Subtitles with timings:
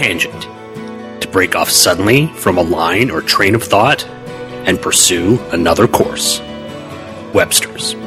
[0.00, 0.48] tangent,
[1.20, 4.02] to break off suddenly from a line or train of thought
[4.66, 6.40] and pursue another course.
[7.34, 7.99] Webster's.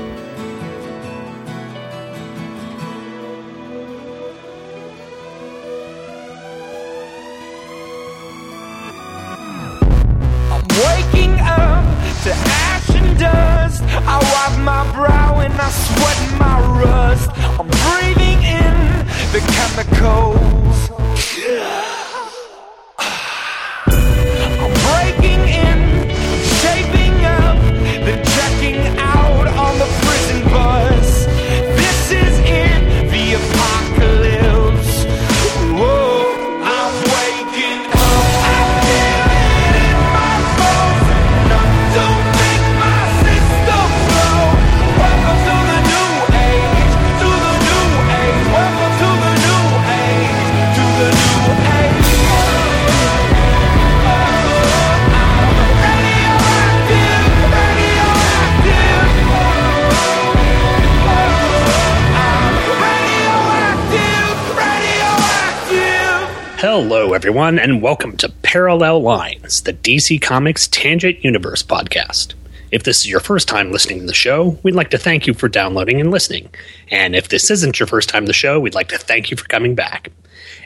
[67.23, 72.33] Everyone, and welcome to Parallel Lines, the DC Comics Tangent Universe podcast.
[72.69, 75.33] If this is your first time listening to the show, we'd like to thank you
[75.33, 76.49] for downloading and listening.
[76.91, 79.37] And if this isn't your first time to the show, we'd like to thank you
[79.37, 80.11] for coming back.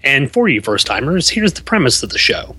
[0.03, 2.55] And for you first timers, here's the premise of the show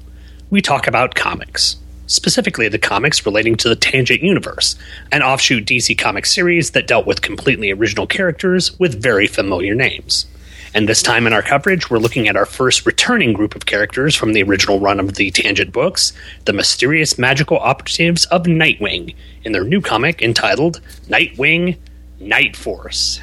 [0.48, 1.74] we talk about comics.
[2.06, 4.76] Specifically, the comics relating to the Tangent Universe,
[5.10, 10.26] an offshoot DC Comics series that dealt with completely original characters with very familiar names.
[10.74, 14.14] And this time in our coverage, we're looking at our first returning group of characters
[14.14, 16.12] from the original run of the Tangent books,
[16.44, 21.76] the mysterious magical operatives of Nightwing, in their new comic entitled Nightwing
[22.20, 23.20] Night Force.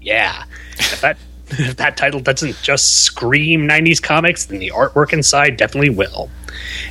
[0.00, 0.44] Yeah,
[0.78, 1.18] if that
[1.50, 6.30] if that title doesn't just scream 90s comics, then the artwork inside definitely will.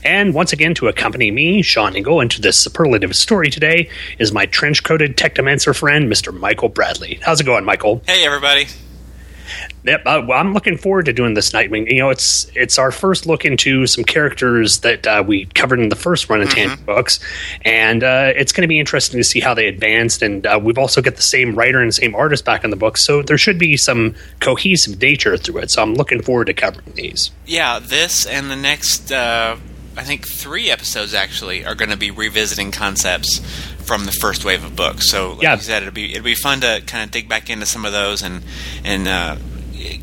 [0.03, 4.47] And once again, to accompany me, Sean Engel, into this superlative story today is my
[4.47, 6.33] trench coated technomancer friend, Mr.
[6.33, 7.19] Michael Bradley.
[7.21, 8.01] How's it going, Michael?
[8.07, 8.65] Hey, everybody.
[9.83, 11.89] Yep, uh, well, I'm looking forward to doing this Nightwing.
[11.91, 15.89] You know, it's it's our first look into some characters that uh, we covered in
[15.89, 17.19] the first run of Tangent books,
[17.61, 20.21] and uh, it's going to be interesting to see how they advanced.
[20.21, 22.97] And uh, we've also got the same writer and same artist back in the book,
[22.97, 25.71] so there should be some cohesive nature through it.
[25.71, 27.31] So I'm looking forward to covering these.
[27.45, 29.57] Yeah, this and the next, uh,
[29.95, 33.39] I think three episodes actually are going to be revisiting concepts
[33.87, 35.09] from the first wave of books.
[35.09, 35.55] So, like Yeah.
[35.55, 37.93] you said, it'll be it'll be fun to kind of dig back into some of
[37.93, 38.43] those and
[38.83, 39.37] and uh,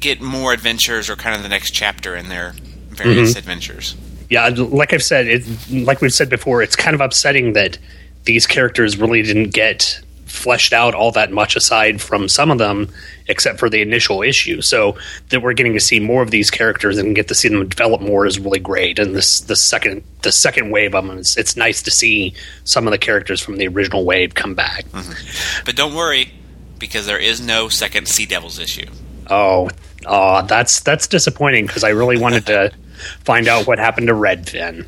[0.00, 2.55] get more adventures or kind of the next chapter in their
[2.89, 3.95] various adventures.
[4.31, 7.77] Yeah, like I've said, it, like we've said before, it's kind of upsetting that
[8.25, 10.01] these characters really didn't get
[10.34, 12.89] fleshed out all that much aside from some of them,
[13.28, 14.61] except for the initial issue.
[14.61, 14.97] So
[15.31, 18.00] that we're getting to see more of these characters and get to see them develop
[18.00, 18.99] more is really great.
[18.99, 22.34] And this the second the second wave of them, it's, it's nice to see
[22.65, 24.84] some of the characters from the original wave come back.
[24.87, 25.62] Mm-hmm.
[25.65, 26.33] But don't worry,
[26.78, 28.87] because there is no second Sea Devils issue.
[29.31, 29.71] Oh,
[30.06, 32.72] oh, that's that's disappointing because I really wanted to
[33.25, 34.87] find out what happened to Redfin.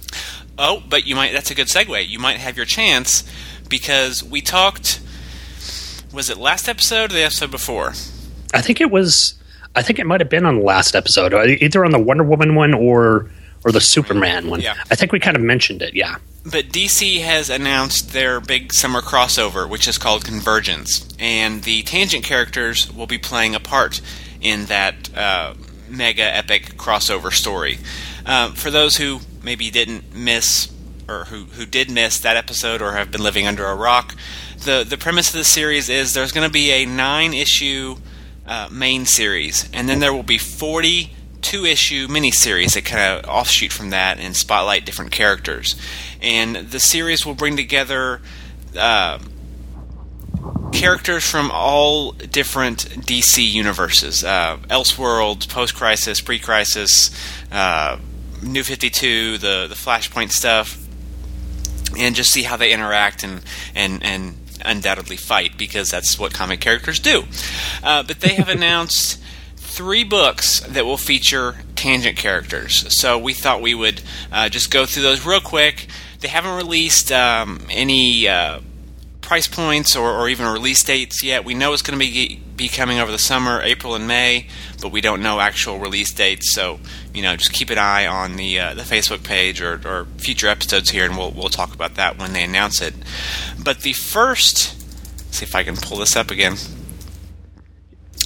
[0.59, 1.33] Oh, but you might.
[1.33, 2.09] That's a good segue.
[2.09, 3.25] You might have your chance
[3.69, 5.01] because we talked.
[6.17, 7.91] Was it last episode or the episode before?
[8.55, 9.35] I think it was.
[9.75, 12.25] I think it might have been on the last episode, uh, either on the Wonder
[12.25, 13.31] Woman one or
[13.67, 14.63] or the Superman one.
[14.63, 14.77] Yeah.
[14.91, 15.93] I think we kind of mentioned it.
[15.93, 16.17] Yeah.
[16.43, 22.25] But DC has announced their big summer crossover, which is called Convergence, and the Tangent
[22.25, 24.01] characters will be playing a part
[24.41, 25.53] in that uh,
[25.87, 27.79] mega epic crossover story.
[28.25, 30.73] Uh, for those who maybe didn't miss,
[31.11, 34.15] or who, who did miss that episode, or have been living under a rock,
[34.67, 37.97] the the premise of the series is there's going to be a nine issue
[38.47, 43.73] uh, main series, and then there will be 42 issue miniseries that kind of offshoot
[43.73, 45.75] from that and spotlight different characters.
[46.21, 48.21] And the series will bring together
[48.79, 49.19] uh,
[50.73, 57.11] characters from all different DC universes uh, Elseworld, Post Crisis, Pre Crisis,
[57.51, 57.99] uh,
[58.43, 60.79] New 52, the, the Flashpoint stuff,
[61.97, 63.43] and just see how they interact and,
[63.75, 64.35] and, and
[64.67, 67.25] undoubtedly fight because that's what comic characters do.
[67.83, 69.21] Uh, but they have announced
[69.57, 72.87] three books that will feature tangent characters.
[72.99, 74.03] So we thought we would
[74.33, 75.87] uh, just go through those real quick.
[76.21, 78.61] They haven't released um, any uh,
[79.27, 81.45] price points or, or even release dates yet.
[81.45, 84.47] We know it's going to be be coming over the summer, April and May,
[84.81, 86.55] but we don't know actual release dates.
[86.55, 86.79] So
[87.13, 90.47] you know, just keep an eye on the uh, the Facebook page or, or future
[90.47, 92.95] episodes here, and we'll we'll talk about that when they announce it.
[93.63, 94.77] But the first,
[95.19, 96.55] let's see if I can pull this up again.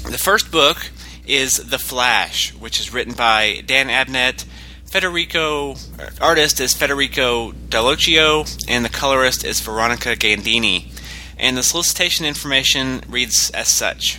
[0.05, 0.91] The first book
[1.27, 4.45] is The Flash, which is written by Dan Abnett,
[4.91, 5.77] Federico
[6.21, 10.93] artist is Federico Dallocchio, and the colorist is Veronica Gandini.
[11.39, 14.19] And the solicitation information reads as such: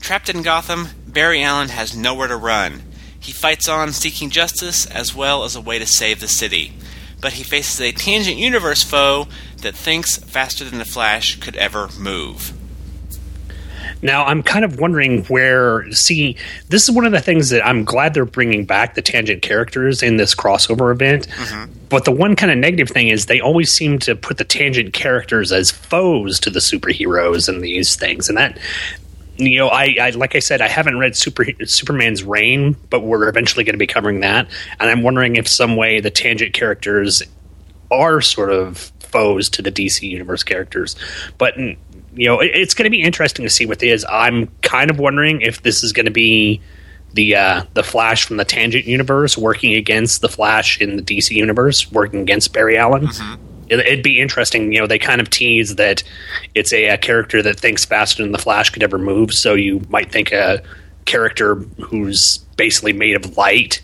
[0.00, 2.80] Trapped in Gotham, Barry Allen has nowhere to run.
[3.20, 6.72] He fights on, seeking justice as well as a way to save the city.
[7.20, 9.28] But he faces a tangent universe foe
[9.58, 12.55] that thinks faster than the Flash could ever move.
[14.02, 15.90] Now, I'm kind of wondering where.
[15.92, 16.36] See,
[16.68, 20.02] this is one of the things that I'm glad they're bringing back the tangent characters
[20.02, 21.28] in this crossover event.
[21.28, 21.72] Mm-hmm.
[21.88, 24.92] But the one kind of negative thing is they always seem to put the tangent
[24.92, 28.58] characters as foes to the superheroes and these things, and that.
[29.38, 33.28] You know, I, I like I said, I haven't read Super Superman's Reign, but we're
[33.28, 34.48] eventually going to be covering that,
[34.80, 37.22] and I'm wondering if some way the tangent characters
[37.90, 40.96] are sort of foes to the DC universe characters.
[41.38, 41.54] But
[42.16, 44.04] you know, it, it's going to be interesting to see what it is.
[44.08, 46.60] I'm kind of wondering if this is going to be
[47.12, 51.30] the uh, the Flash from the Tangent universe working against the Flash in the DC
[51.30, 53.08] universe, working against Barry Allen.
[53.68, 54.72] It, it'd be interesting.
[54.72, 56.02] You know, they kind of tease that
[56.54, 59.32] it's a, a character that thinks faster than the Flash could ever move.
[59.32, 60.62] So you might think a
[61.04, 63.82] character who's basically made of light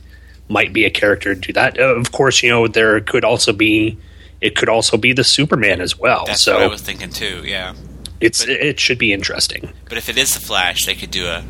[0.48, 1.78] might be a character to do that.
[1.78, 3.98] Uh, of course, you know there could also be
[4.40, 6.24] it could also be the Superman as well.
[6.26, 7.42] That's so what I was thinking too.
[7.44, 7.74] Yeah,
[8.22, 9.72] it's it should be interesting.
[9.88, 11.44] but if it is the Flash, they could do a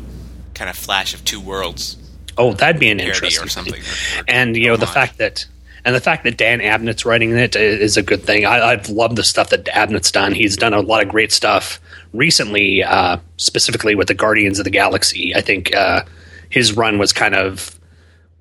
[0.53, 1.97] kind of Flash of two worlds.
[2.37, 3.81] Oh, that'd be an interesting or something.
[3.81, 4.23] thing.
[4.27, 5.45] And you know the fact that
[5.85, 8.45] and the fact that Dan Abnett's writing it is a good thing.
[8.45, 10.33] I, I've loved the stuff that Abnett's done.
[10.33, 11.81] He's done a lot of great stuff
[12.13, 15.35] recently, uh, specifically with the Guardians of the Galaxy.
[15.35, 16.03] I think uh,
[16.49, 17.77] his run was kind of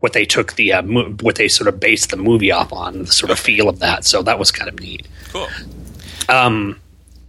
[0.01, 3.05] what they took the uh, mo- what they sort of based the movie off on,
[3.05, 4.05] the sort of feel of that.
[4.05, 5.07] So that was kind of neat.
[5.31, 5.49] Cool.
[6.29, 6.81] Um,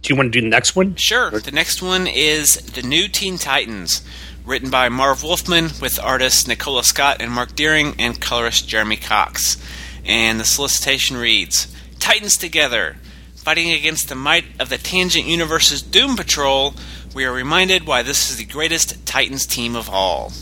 [0.04, 0.94] do you want to do the next one?
[0.96, 1.30] Sure.
[1.30, 4.06] The next one is The New Teen Titans,
[4.44, 9.56] written by Marv Wolfman with artists Nicola Scott and Mark Deering and colorist Jeremy Cox.
[10.04, 12.96] And the solicitation reads Titans together.
[13.34, 16.74] Fighting against the might of the Tangent Universe's Doom Patrol,
[17.14, 20.32] we are reminded why this is the greatest Titans team of all.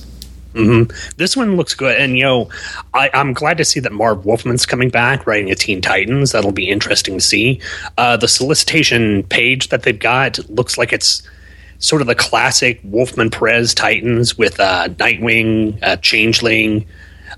[1.17, 2.49] This one looks good, and you know,
[2.95, 6.33] I, I'm glad to see that Marv Wolfman's coming back writing a Teen Titans.
[6.33, 7.61] That'll be interesting to see.
[7.99, 11.23] Uh, the solicitation page that they've got looks like it's
[11.79, 16.87] sort of the classic Wolfman Perez Titans with uh, Nightwing, uh, Changeling,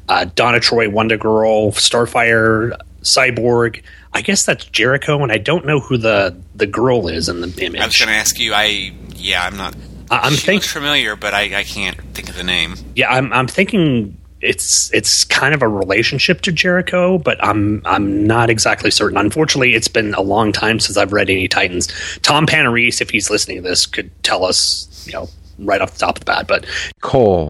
[0.08, 3.82] uh, Donna Troy, Wonder Girl, Starfire, Cyborg.
[4.12, 7.48] I guess that's Jericho, and I don't know who the the girl is in the
[7.64, 7.80] image.
[7.80, 9.74] I was going to ask you, I, yeah, I'm not.
[10.10, 12.74] I- I'm she think- looks familiar, but I, I can't think of the name.
[12.94, 18.26] Yeah, I'm I'm thinking it's it's kind of a relationship to Jericho, but I'm I'm
[18.26, 19.16] not exactly certain.
[19.16, 21.88] Unfortunately, it's been a long time since I've read any Titans.
[22.20, 25.28] Tom Panarese, if he's listening to this, could tell us, you know,
[25.58, 26.46] right off the top of the bat.
[26.46, 26.66] But
[27.02, 27.48] Kole.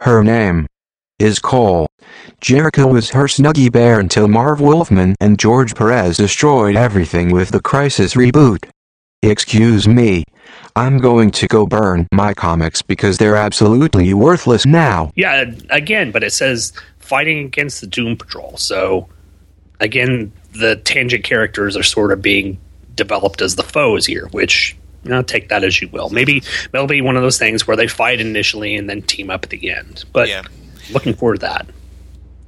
[0.00, 0.66] Her name
[1.20, 1.86] is Kole.
[2.40, 7.60] Jericho was her snuggy bear until Marv Wolfman and George Perez destroyed everything with the
[7.60, 8.68] Crisis reboot.
[9.22, 10.24] Excuse me.
[10.76, 15.12] I'm going to go burn my comics because they're absolutely worthless now.
[15.16, 18.56] yeah, again, but it says fighting against the Doom Patrol.
[18.56, 19.08] So
[19.80, 22.58] again, the tangent characters are sort of being
[22.94, 26.10] developed as the foes here, which you know, take that as you will.
[26.10, 29.42] Maybe it'll be one of those things where they fight initially and then team up
[29.44, 30.04] at the end.
[30.12, 30.42] But Yeah.
[30.92, 31.66] looking forward to that.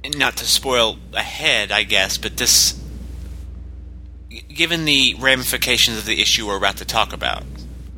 [0.03, 2.79] And not to spoil ahead, I guess, but this,
[4.53, 7.43] given the ramifications of the issue we're about to talk about,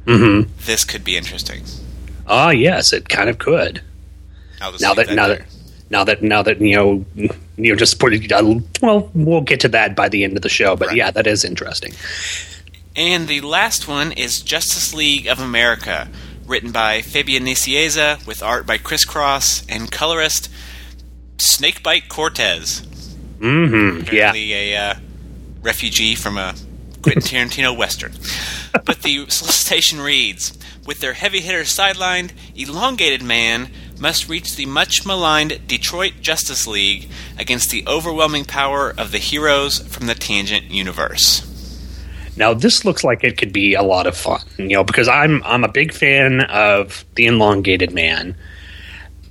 [0.07, 0.49] Mm-hmm.
[0.65, 1.63] this could be interesting.
[2.27, 3.81] Ah, yes, it kind of could.
[4.59, 5.37] Now leave that, now there.
[5.37, 5.45] that
[5.89, 7.05] now that now that you know
[7.57, 8.31] you know just put it.
[8.31, 10.75] Uh, well, we'll get to that by the end of the show.
[10.75, 10.97] But Right.
[10.97, 11.93] yeah, that is interesting.
[12.95, 16.07] And the last one is Justice League of America,
[16.45, 20.49] written by Fabian Nicieza, with art by Chris Cross and colorist
[21.37, 22.81] Snakebite Cortez.
[23.39, 24.13] Mm-hmm.
[24.15, 24.33] Yeah.
[24.33, 24.93] a uh,
[25.61, 26.55] refugee from a
[27.03, 28.13] Quentin Tarantino western.
[28.71, 33.69] But the solicitation reads: With their heavy hitters sidelined, Elongated Man
[33.99, 39.79] must reach the much maligned Detroit Justice League against the overwhelming power of the heroes
[39.79, 41.43] from the Tangent Universe.
[42.37, 45.41] Now this looks like it could be a lot of fun, you know, because I'm
[45.43, 48.35] I'm a big fan of the elongated man.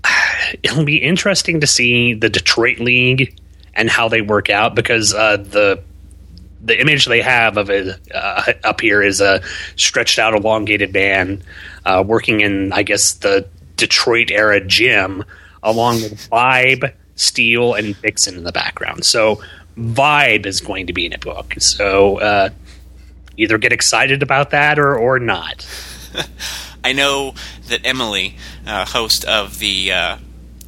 [0.62, 3.38] It'll be interesting to see the Detroit League
[3.74, 5.82] and how they work out because uh, the
[6.62, 9.42] the image they have of it uh, up here is a
[9.76, 11.42] stretched out elongated man
[11.84, 15.24] uh, working in I guess the Detroit era gym
[15.62, 19.04] along with Vibe, Steel, and Vixen in the background.
[19.04, 19.42] So
[19.76, 21.54] Vibe is going to be in a book.
[21.58, 22.48] So uh,
[23.36, 25.66] either get excited about that or or not.
[26.84, 27.34] I know
[27.68, 28.36] that Emily,
[28.66, 30.16] uh, host of the uh,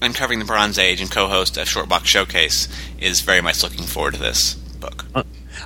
[0.02, 2.68] Uncovering the Bronze Age and co-host of Short Box Showcase,
[3.00, 5.04] is very much looking forward to this book.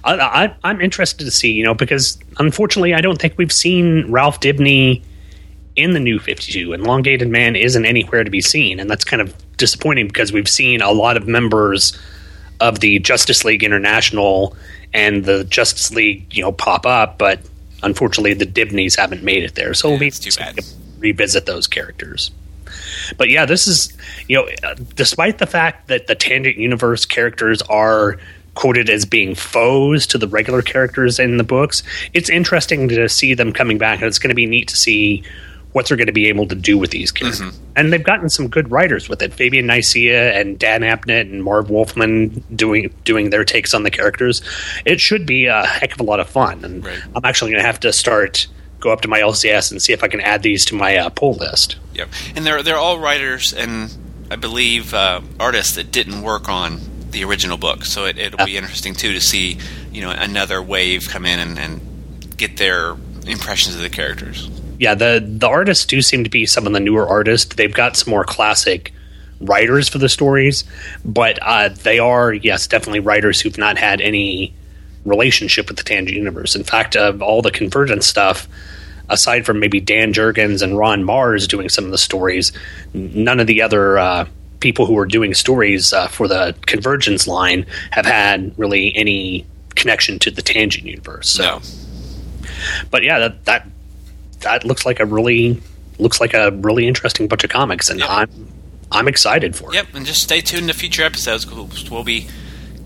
[0.04, 4.10] I, I, I'm interested to see, you know, because unfortunately, I don't think we've seen
[4.10, 5.02] Ralph Dibny
[5.76, 9.22] in the new 52, and Elongated Man isn't anywhere to be seen, and that's kind
[9.22, 11.98] of disappointing because we've seen a lot of members
[12.60, 14.56] of the Justice League International
[14.92, 17.40] and the Justice League, you know, pop up, but
[17.82, 20.58] unfortunately, the Dibneys haven't made it there, so Yeah, we'll it's too bad.
[20.98, 22.30] revisit those characters.
[23.16, 23.96] But yeah, this is
[24.28, 28.18] you know, despite the fact that the Tangent Universe characters are
[28.54, 31.82] quoted as being foes to the regular characters in the books,
[32.12, 35.22] it's interesting to see them coming back, and it's going to be neat to see
[35.72, 37.58] what they're going to be able to do with these characters.
[37.76, 39.32] And they've gotten some good writers with it.
[39.32, 44.42] Fabian Nicieza and Dan Abnett and Marv Wolfman doing doing their takes on the characters.
[44.84, 46.62] It should be a heck of a lot of fun.
[46.64, 46.98] And Right.
[47.16, 48.48] I'm actually going to have to start
[48.80, 51.08] go up to my LCS and see if I can add these to my uh,
[51.08, 51.76] pull list.
[51.94, 53.96] Yep, and they're they're all writers and
[54.30, 56.80] I believe uh, artists that didn't work on
[57.12, 57.84] the original book.
[57.84, 59.58] So it, it'll be interesting too to see
[59.92, 64.50] you know another wave come in and, and get their impressions of the characters.
[64.78, 67.54] yeah, the the artists do seem to be some of the newer artists.
[67.54, 68.92] They've got some more classic
[69.40, 70.64] writers for the stories,
[71.04, 74.54] but uh, they are yes, definitely writers who've not had any
[75.04, 76.54] relationship with the Tangent Universe.
[76.54, 78.48] In fact, of all the Convergence stuff,
[79.08, 82.52] aside from maybe Dan Jurgens and Ron Marz doing some of the stories,
[82.94, 84.26] none of the other uh,
[84.62, 90.18] people who are doing stories uh, for the Convergence line have had really any connection
[90.20, 91.28] to the Tangent Universe.
[91.28, 91.60] So No,
[92.90, 93.68] but yeah, that that
[94.40, 95.60] that looks like a really
[95.98, 98.08] looks like a really interesting bunch of comics, and Yep.
[98.10, 98.48] I'm
[98.90, 99.74] I'm excited for it.
[99.74, 101.46] yep, and just stay tuned to future episodes.
[101.50, 102.28] We'll, we'll be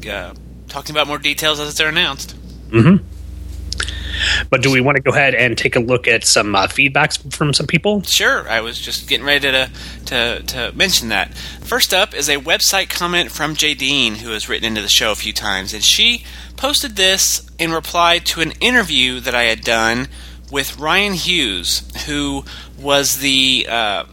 [0.08, 0.34] uh,
[0.68, 2.34] talking about more details as they're announced.
[4.50, 7.32] But do we want to go ahead and take a look at some uh, feedbacks
[7.32, 8.02] from some people?
[8.02, 9.70] Sure, I was just getting ready to,
[10.06, 11.34] to to mention that.
[11.34, 15.12] First up is a website comment from Jay Dean, who has written into the show
[15.12, 16.24] a few times, and she
[16.56, 20.08] posted this in reply to an interview that I had done
[20.50, 22.44] with Ryan Hughes, who
[22.78, 24.04] was the uh,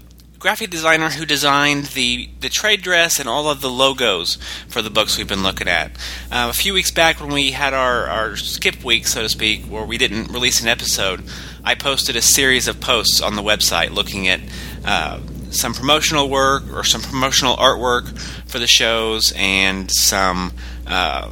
[0.43, 4.89] graphic designer who designed the the trade dress and all of the logos for the
[4.89, 5.89] books we've been looking at.
[6.29, 9.61] Uh, a few weeks back, when we had our, our skip week, so to speak,
[9.63, 11.23] where we didn't release an episode,
[11.63, 14.41] I posted a series of posts on the website looking at
[14.83, 20.51] uh, some promotional work or some promotional artwork for the shows and some
[20.85, 21.31] uh,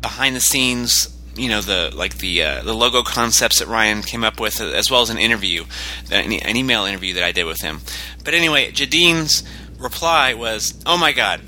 [0.00, 4.24] behind the scenes you know the like the uh, the logo concepts that Ryan came
[4.24, 5.64] up with, as well as an interview,
[6.10, 7.80] an, an email interview that I did with him.
[8.24, 9.42] But anyway, Jadine's
[9.78, 11.40] reply was, "Oh my God,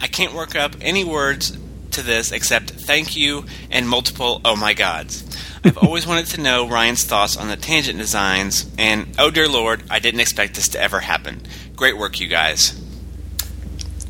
[0.00, 1.56] I can't work up any words
[1.92, 5.24] to this except thank you and multiple oh my gods."
[5.64, 9.82] I've always wanted to know Ryan's thoughts on the tangent designs, and oh dear lord,
[9.90, 11.42] I didn't expect this to ever happen.
[11.76, 12.80] Great work, you guys.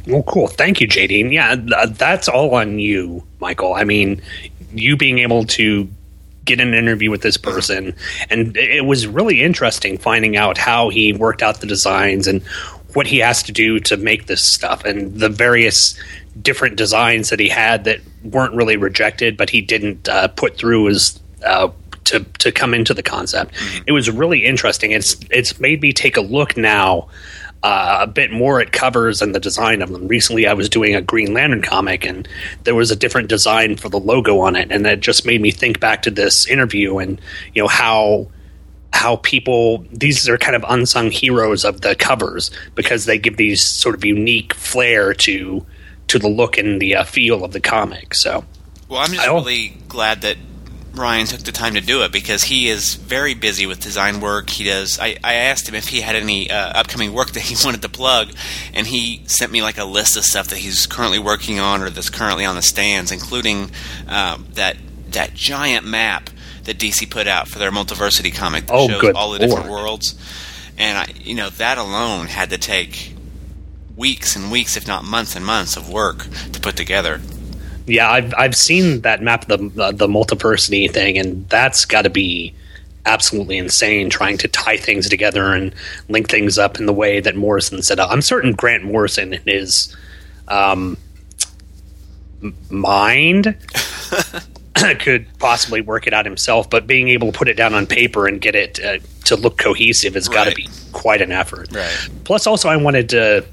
[0.06, 0.47] Well, cool.
[0.49, 1.32] Thank you, JD.
[1.32, 3.75] Yeah, th- that's all on you, Michael.
[3.75, 4.23] I mean,
[4.72, 5.88] you being able to
[6.44, 7.94] get an interview with this person,
[8.30, 12.42] and it was really interesting finding out how he worked out the designs and
[12.94, 15.98] what he has to do to make this stuff, and the various
[16.40, 20.88] different designs that he had that weren't really rejected, but he didn't uh, put through
[20.88, 21.68] as uh,
[22.04, 23.54] to to come into the concept.
[23.87, 24.92] It was really interesting.
[24.92, 27.08] It's it's made me take a look now
[27.62, 30.06] uh, a bit more at covers and the design of them.
[30.06, 32.28] Recently, I was doing a Green Lantern comic, and
[32.64, 35.50] there was a different design for the logo on it, and that just made me
[35.50, 37.20] think back to this interview and
[37.54, 38.28] you know how
[38.92, 43.64] how people these are kind of unsung heroes of the covers because they give these
[43.64, 45.64] sort of unique flair to
[46.06, 48.14] to the look and the uh, feel of the comic.
[48.14, 48.44] So
[48.88, 50.36] Well, I'm just really glad that
[50.98, 54.50] Ryan took the time to do it because he is very busy with design work.
[54.50, 54.98] He does.
[54.98, 57.88] I, I asked him if he had any uh, upcoming work that he wanted to
[57.88, 58.32] plug,
[58.74, 61.90] and he sent me like a list of stuff that he's currently working on or
[61.90, 63.70] that's currently on the stands, including
[64.08, 64.76] um, that
[65.10, 66.28] that giant map
[66.64, 69.82] that DC put out for their Multiversity comic that Oh, shows all the different lord.
[69.82, 70.14] worlds.
[70.76, 73.14] And I, you know, that alone had to take
[73.96, 77.20] weeks and weeks, if not months and months, of work to put together.
[77.88, 82.11] Yeah, I've I've seen that map the the, the multiversity thing, and that's got to
[82.11, 82.54] be
[83.07, 85.75] absolutely insane trying to tie things together and
[86.09, 88.11] link things up in the way that Morrison set up.
[88.11, 89.97] I'm certain Grant Morrison in his
[90.49, 90.97] um,
[92.71, 93.57] mind
[95.00, 98.26] could possibly work it out himself, but being able to put it down on paper
[98.26, 101.68] and get it uh, to look cohesive has got to be quite an effort.
[101.73, 102.09] Right.
[102.25, 103.45] Plus, also, I wanted to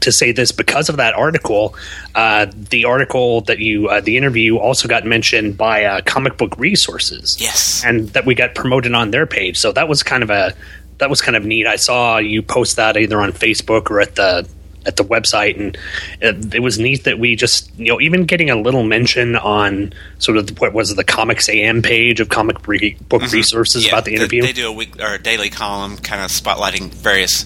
[0.00, 1.74] to say this because of that article.
[2.14, 6.56] Uh, the article that you, uh, the interview, also got mentioned by uh, Comic Book
[6.58, 7.36] Resources.
[7.40, 7.82] Yes.
[7.84, 9.56] and that we got promoted on their page.
[9.58, 10.54] So that was kind of a
[10.98, 11.66] that was kind of neat.
[11.66, 14.48] I saw you post that either on Facebook or at the
[14.86, 15.76] at the website, and
[16.20, 19.92] it, it was neat that we just you know even getting a little mention on
[20.18, 23.88] sort of the, what was it, the Comics AM page of comic book resources Mm-hmm.
[23.88, 24.42] Yeah, about the they- interview.
[24.42, 27.44] They, do a week or a daily column, kind of spotlighting various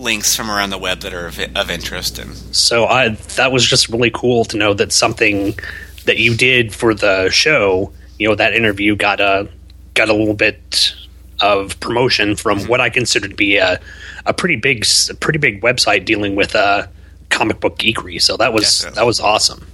[0.00, 2.18] links from around the web that are of, of interest.
[2.18, 5.58] And So I that was just really cool to know that something
[6.06, 9.48] that you did for the show, you know, that interview got a
[9.94, 10.94] got a little bit
[11.40, 13.78] of promotion from what I consider to be a
[14.26, 16.86] a pretty big a pretty big website dealing with uh,
[17.28, 18.20] comic book geekery.
[18.20, 18.96] So that was Definitely.
[19.00, 19.66] that was awesome.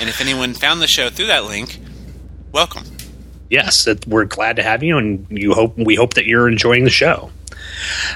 [0.00, 1.78] and if anyone found the show through that link,
[2.52, 2.84] welcome.
[3.50, 6.90] yes, we're glad to have you, and you hope we hope that you're enjoying the
[6.90, 7.30] show.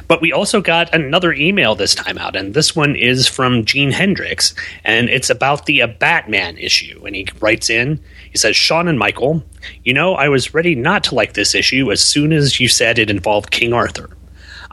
[0.09, 3.93] But we also got another email this time out, and this one is from Gene
[3.93, 4.55] Hendricks,
[4.85, 7.03] and it's about the uh, Batman issue.
[7.05, 8.01] And he writes in,
[8.31, 9.43] he says, Sean and Michael,
[9.85, 12.99] you know, I was ready not to like this issue as soon as you said
[12.99, 14.11] it involved King Arthur.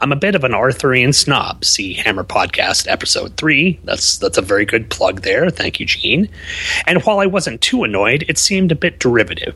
[0.02, 1.62] I'm a bit of an Arthurian snob.
[1.62, 3.78] See Hammer Podcast episode three.
[3.84, 5.50] That's that's a very good plug there.
[5.50, 6.30] Thank you, Gene.
[6.86, 9.54] And while I wasn't too annoyed, it seemed a bit derivative.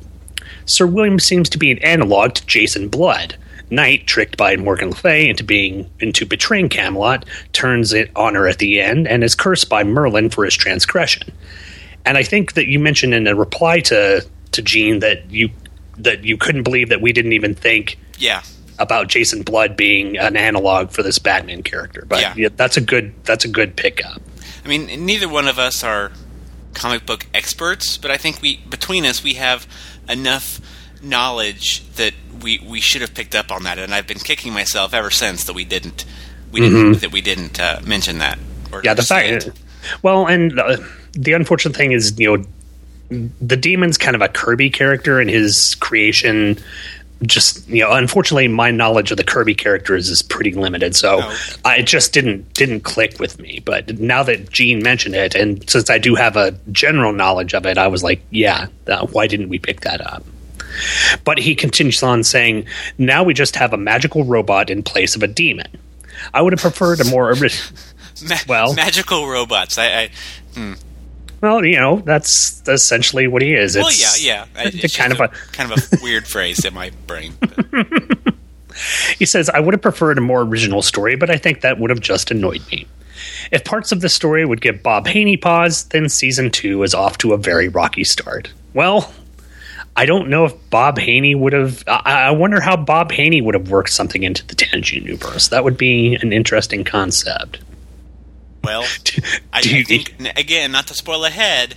[0.66, 3.36] Sir William seems to be an analog to Jason Blood.
[3.70, 8.46] Knight, tricked by Morgan Le Fay into being into betraying Camelot, turns it on her
[8.48, 11.32] at the end and is cursed by Merlin for his transgression.
[12.04, 15.50] And I think that you mentioned in a reply to to Gene that you
[15.98, 18.42] that you couldn't believe that we didn't even think Yeah,
[18.78, 22.04] about Jason Blood being an analog for this Batman character.
[22.08, 22.34] But Yeah.
[22.36, 24.20] yeah, that's a good that's a good pickup.
[24.64, 26.12] I mean, neither one of us are
[26.74, 29.66] comic book experts, but I think we between us we have
[30.08, 30.60] enough
[31.02, 32.14] knowledge that
[32.44, 35.44] we we should have picked up on that, and I've been kicking myself ever since
[35.44, 36.04] that we didn't
[36.52, 38.38] we didn't that we didn't uh, mention that.
[38.70, 38.86] Or Mm-hmm.
[38.86, 39.50] Yeah, the fact.
[40.02, 40.76] Well, and uh,
[41.12, 42.44] the unfortunate thing is, you know,
[43.40, 46.58] the demon's kind of a Kirby character, and his creation.
[47.22, 51.38] Just you know, unfortunately, my knowledge of the Kirby characters is pretty limited, so Oh.
[51.64, 53.62] I it just didn't didn't click with me.
[53.64, 57.64] But now that Gene mentioned it, and since I do have a general knowledge of
[57.66, 60.24] it, I was like, yeah, uh, why didn't we pick that up?
[61.24, 62.66] But he continues on saying,
[62.98, 65.68] now we just have a magical robot in place of a demon.
[66.32, 67.34] I would have preferred a more
[68.28, 69.78] Ma- Well- magical robots.
[69.78, 70.10] I, I
[70.54, 70.72] hmm.
[71.40, 73.76] Well, you know, that's essentially what he is.
[73.76, 74.62] well, It's yeah, yeah.
[74.64, 77.34] It's kind of a, kind of a weird phrase in my brain.
[79.18, 81.90] he says, I would have preferred a more original story, but I think that would
[81.90, 82.86] have just annoyed me.
[83.52, 87.18] If parts of the story would give Bob Haney pause, then season two is off
[87.18, 88.50] to a very rocky start.
[88.72, 89.12] Well,
[89.96, 91.84] I don't know if Bob Haney would have.
[91.86, 95.48] I, I wonder how Bob Haney would have worked something into the Tangent universe.
[95.48, 97.60] That would be an interesting concept.
[98.62, 98.82] Well,
[99.52, 101.76] I, Do I think again, not to spoil ahead,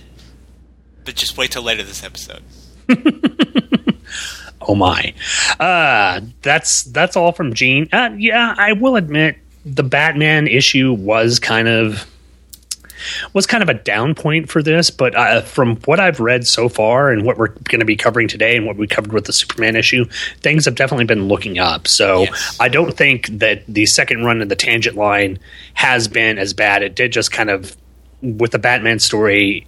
[1.04, 2.42] but just wait till later this episode.
[4.60, 5.14] Oh my.
[5.58, 7.88] Uh that's that's all from Gene.
[7.90, 12.04] Uh, yeah, I will admit the Batman issue was kind of
[13.32, 16.68] was kind of a down point for this, but uh, from what I've read so
[16.68, 19.32] far and what we're going to be covering today and what we covered with the
[19.32, 20.04] Superman issue,
[20.40, 21.86] things have definitely been looking up.
[21.88, 22.56] So Yes.
[22.60, 25.38] I don't think that the second run of the tangent line
[25.74, 26.82] has been as bad.
[26.82, 27.76] It did just kind of
[28.22, 29.66] with the Batman story.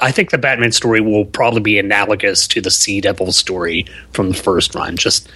[0.00, 4.28] I think the Batman story will probably be analogous to the Sea Devil story from
[4.28, 4.96] the first run.
[4.96, 5.28] Just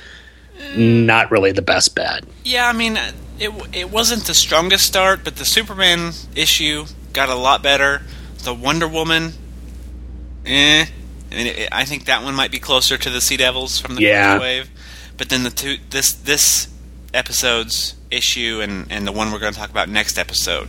[0.76, 2.24] not really the best bet.
[2.44, 2.98] Yeah, I mean,
[3.38, 8.02] it it wasn't the strongest start, but the Superman issue got a lot better.
[8.44, 9.32] The Wonder Woman,
[10.46, 10.86] eh.
[11.32, 13.94] I mean, it, I think that one might be closer to the Sea Devils from
[13.96, 14.34] the Yeah.
[14.34, 14.70] first wave.
[15.16, 16.68] But then the two this this
[17.12, 20.68] episode's issue and and the one we're going to talk about next episode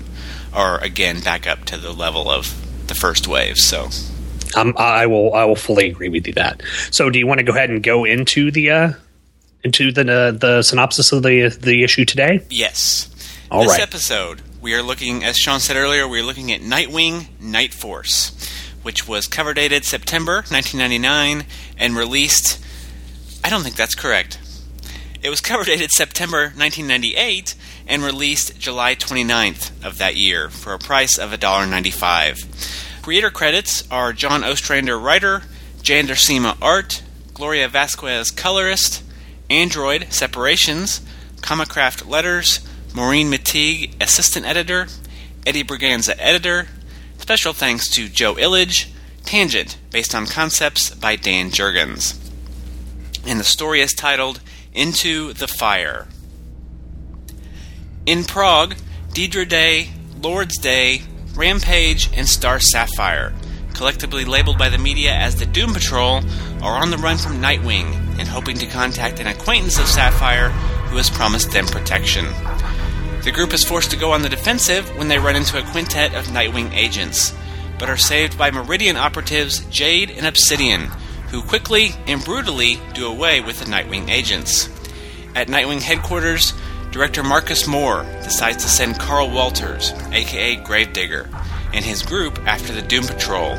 [0.54, 2.54] are again back up to the level of
[2.88, 3.58] the first wave.
[3.58, 3.90] So
[4.56, 5.34] Um, I will.
[5.34, 6.62] I will fully agree with you that.
[6.92, 8.92] So, do you want to go ahead and go into the uh,
[9.64, 12.42] into the uh, the synopsis of the the issue today?
[12.50, 13.08] Yes.
[13.50, 13.82] All this right.
[13.82, 18.32] episode, we are looking, as Sean said earlier, we are looking at Nightwing Night Force,
[18.84, 21.46] which was cover dated September 1999
[21.80, 22.64] and released.
[23.44, 24.40] I don't think that's correct.
[25.24, 27.56] It was cover dated September 1998
[27.88, 33.02] and released July 29th of that year for a price of $1.95.
[33.02, 35.42] Creator credits are John Ostrander, writer,
[35.82, 37.02] Jan Duursema, art,
[37.34, 39.04] Gloria Vasquez, colorist,
[39.50, 41.02] Android, separations,
[41.38, 42.60] Comicraft letters,
[42.94, 44.88] Maureen McTigue, assistant editor,
[45.46, 46.68] Eddie Berganza, editor.
[47.18, 48.92] Special thanks to Joe Illidge,
[49.24, 52.18] Tangent, based on concepts by Dan Jurgens.
[53.26, 54.42] And the story is titled
[54.74, 56.08] Into the Fire.
[58.06, 58.76] In Prague,
[59.10, 59.90] Deidre Day,
[60.22, 63.34] Lord's Day, Rampage, and Star Sapphire,
[63.74, 66.22] collectively labeled by the media as the Doom Patrol,
[66.62, 70.50] are on the run from Nightwing and hoping to contact an acquaintance of Sapphire
[70.90, 72.26] who has promised them protection.
[73.24, 76.16] The group is forced to go on the defensive when they run into a quintet
[76.16, 77.36] of Nightwing agents,
[77.78, 80.90] but are saved by Meridian operatives Jade and Obsidian,
[81.30, 84.70] who quickly and brutally do away with the Nightwing agents.
[85.36, 86.54] At Nightwing headquarters,
[86.90, 91.30] director Marcus Moore decides to send Carl Walters, aka Gravedigger,
[91.74, 93.56] and his group after the Doom Patrol,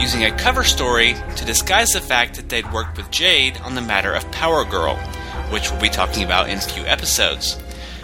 [0.00, 3.82] using a cover story to disguise the fact that they'd worked with Jade on the
[3.82, 4.96] matter of Power Girl,
[5.50, 7.58] which we'll be talking about in a few episodes,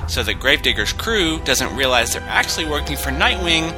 [0.08, 3.70] so that Gravedigger's crew doesn't realize they're actually working for Nightwing,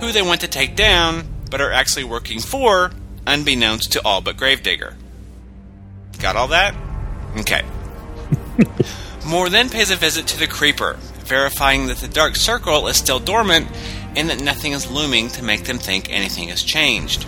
[0.00, 2.92] who they want to take down, but are actually working for,
[3.26, 4.96] unbeknownst to all but Gravedigger.
[6.18, 6.74] Got all that?
[7.38, 7.62] Okay.
[9.26, 13.20] Moore then pays a visit to the Creeper, verifying that the Dark Circle is still
[13.20, 13.68] dormant
[14.16, 17.26] and that nothing is looming to make them think anything has changed.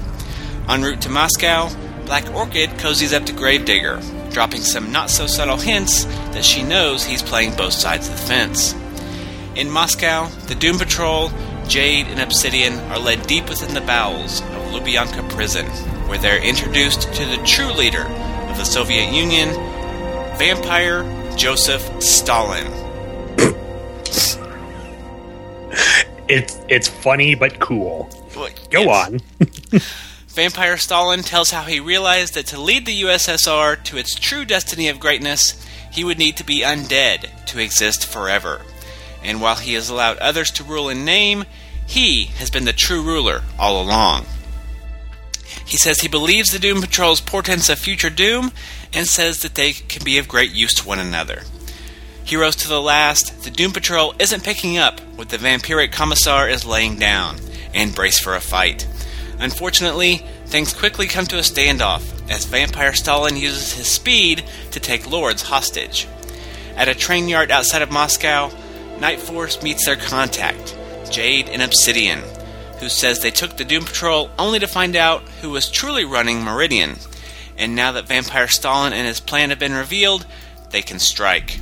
[0.68, 1.68] En route to Moscow,
[2.06, 4.00] Black Orchid cozies up to Gravedigger,
[4.32, 8.26] dropping some not so subtle hints that she knows he's playing both sides of the
[8.26, 8.74] fence.
[9.54, 11.30] In Moscow, the Doom Patrol,
[11.68, 15.66] Jade, and Obsidian are led deep within the bowels of Lubyanka prison,
[16.08, 19.50] where they're introduced to the true leader of the Soviet Union,
[20.38, 21.04] Vampire
[21.36, 22.66] Joseph Stalin.
[26.28, 28.08] It's it's funny but cool.
[28.70, 29.20] Go on.
[30.34, 34.88] Vampire Stalin tells how he realized that to lead the USSR to its true destiny
[34.88, 38.62] of greatness, he would need to be undead to exist forever.
[39.22, 41.44] And while he has allowed others to rule in name,
[41.86, 44.24] he has been the true ruler all along.
[45.66, 48.52] He says he believes the Doom Patrol's portents of future doom
[48.94, 51.42] and says that they can be of great use to one another.
[52.24, 56.64] Heroes to the last, the Doom Patrol isn't picking up what the vampiric commissar is
[56.64, 57.36] laying down
[57.74, 58.86] and brace for a fight.
[59.42, 65.10] Unfortunately, things quickly come to a standoff as Vampire Stalin uses his speed to take
[65.10, 66.06] Lords hostage.
[66.76, 68.52] At a train yard outside of Moscow,
[69.00, 70.78] Night Force meets their contact,
[71.10, 72.20] Jade and Obsidian,
[72.78, 76.44] who says they took the Doom Patrol only to find out who was truly running
[76.44, 76.94] Meridian.
[77.58, 80.24] And now that Vampire Stalin and his plan have been revealed,
[80.70, 81.58] they can strike.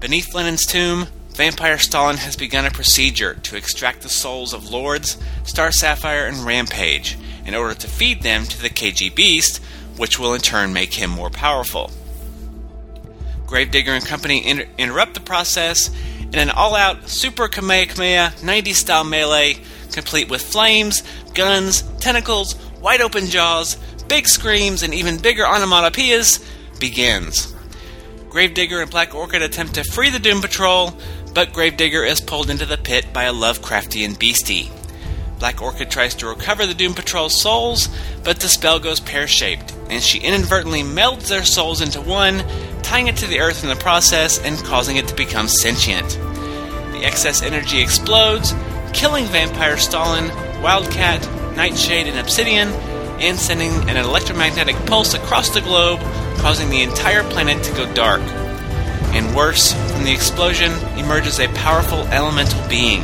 [0.00, 5.18] Beneath Lenin's tomb, Vampire Stalin has begun a procedure to extract the souls of Lords,
[5.44, 9.58] Star Sapphire, and Rampage in order to feed them to the KGBeast,
[9.98, 11.90] which will in turn make him more powerful.
[13.46, 19.04] Gravedigger and company inter- interrupt the process in an all out Super Kamehameha 90s style
[19.04, 19.58] melee,
[19.92, 21.02] complete with flames,
[21.34, 23.76] guns, tentacles, wide open jaws,
[24.08, 26.42] big screams, and even bigger onomatopoeias,
[26.80, 27.54] begins.
[28.36, 30.94] Gravedigger and Black Orchid attempt to free the Doom Patrol,
[31.36, 34.70] but Gravedigger is pulled into the pit by a Lovecraftian beastie.
[35.38, 37.90] Black Orchid tries to recover the Doom Patrol's souls,
[38.24, 42.42] but the spell goes pear shaped, and she inadvertently melds their souls into one,
[42.82, 46.08] tying it to the earth in the process and causing it to become sentient.
[46.92, 48.54] The excess energy explodes,
[48.94, 50.30] killing Vampire Stalin,
[50.62, 51.20] Wildcat,
[51.54, 52.68] Nightshade, and Obsidian,
[53.20, 56.00] and sending an electromagnetic pulse across the globe,
[56.38, 58.22] causing the entire planet to go dark.
[59.16, 63.00] And worse, from the explosion emerges a powerful elemental being,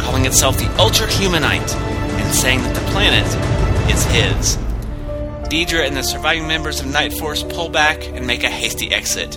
[0.00, 3.24] calling itself the Ultra Humanite, and saying that the planet
[3.88, 4.56] is his.
[5.48, 9.36] Deidre and the surviving members of Night Force pull back and make a hasty exit.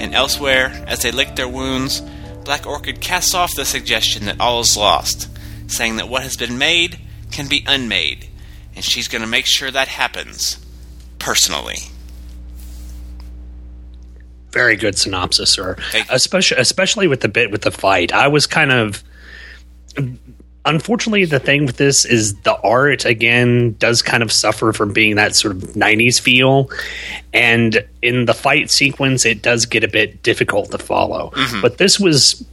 [0.00, 2.02] And elsewhere, as they lick their wounds,
[2.44, 5.28] Black Orchid casts off the suggestion that all is lost,
[5.70, 6.98] saying that what has been made
[7.30, 8.26] can be unmade,
[8.74, 10.58] and she's going to make sure that happens.
[11.20, 11.91] Personally.
[14.52, 15.76] Very good synopsis, you.
[16.10, 18.12] Especially especially with the bit with the fight.
[18.12, 19.02] I was kind of
[20.64, 25.16] unfortunately the thing with this is the art again does kind of suffer from being
[25.16, 26.70] that sort of 90s feel
[27.32, 31.98] and in the fight sequence it does get a bit difficult to follow but this
[31.98, 32.44] was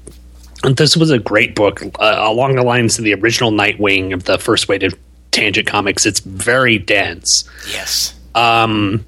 [0.75, 4.37] this was a great book uh, along the lines of the original nightwing of the
[4.39, 4.93] first wave of
[5.31, 8.15] tangent comics it's very dense Yes.
[8.33, 9.05] um,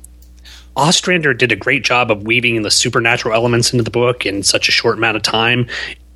[0.76, 4.70] Ostrander did a great job of weaving the supernatural elements into the book in such
[4.70, 5.68] a short amount of time.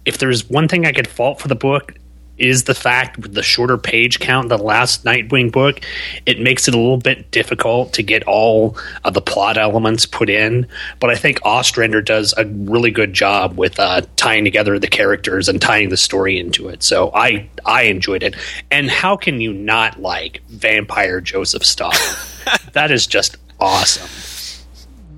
[0.06, 1.94] If there's one thing I could fault for the book,
[2.38, 5.80] is the fact with the shorter page count, the last Nightwing book,
[6.26, 10.30] it makes it a little bit difficult to get all of the plot elements put
[10.30, 10.68] in.
[11.00, 15.48] But I think Ostrander does a really good job with uh, tying together the characters
[15.48, 16.84] and tying the story into it.
[16.84, 18.36] So I I enjoyed it.
[18.70, 21.98] And how can you not like Vampire Joseph Stalin?
[22.74, 24.35] that is just awesome.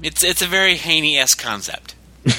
[0.04, 1.96] It's it's a very Haney esque concept.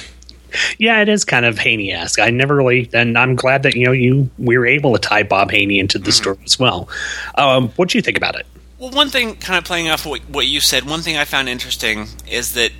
[0.79, 2.19] Yeah, it is kind of Haney esque.
[2.19, 5.23] I never really, and I'm glad that you know you we were able to tie
[5.23, 6.89] Bob Haney into the story as well.
[7.35, 8.47] Um, what do you think about it?
[8.79, 11.49] Well, one thing, kind of playing off what, what you said, one thing I found
[11.49, 12.71] interesting is that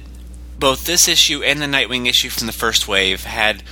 [0.59, 3.65] both this issue and the Nightwing issue from the first wave had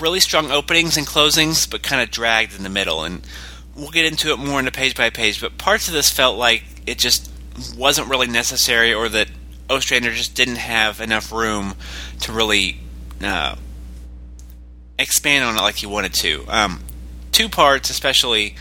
[0.00, 3.04] really strong openings and closings, but kind of dragged in the middle.
[3.04, 3.24] And
[3.76, 5.40] we'll get into it more in the page by page.
[5.40, 7.30] But parts of this felt like it just
[7.76, 9.28] wasn't really necessary, or that
[9.70, 11.74] Ostrander just didn't have enough room
[12.20, 12.78] to really
[13.22, 13.56] uh,
[14.98, 16.44] expand on it like he wanted to.
[16.48, 16.80] Um,
[17.32, 18.56] two parts, especially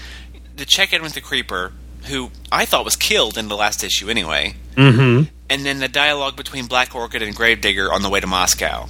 [0.55, 1.73] the check in with the Creeper,
[2.05, 4.55] who I thought was killed in the last issue anyway.
[4.75, 5.29] Mm-hmm.
[5.49, 8.87] And then the dialogue between Black Orchid and Gravedigger on the way to Moscow,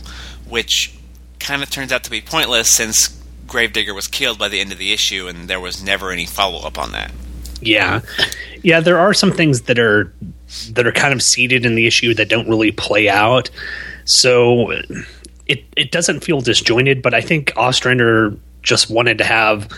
[0.48, 0.98] which
[1.40, 3.10] kind of turns out to be pointless since
[3.46, 6.66] Gravedigger was killed by the end of the issue and there was never any follow
[6.66, 7.12] up on that.
[7.62, 8.02] Yeah,
[8.64, 8.80] yeah.
[8.80, 10.14] There are some things that are
[10.72, 13.50] that are kind of seated in the issue that don't really play out.
[14.06, 14.72] So
[15.48, 19.70] it it doesn't feel disjointed, but I think Ostrander just wanted to have.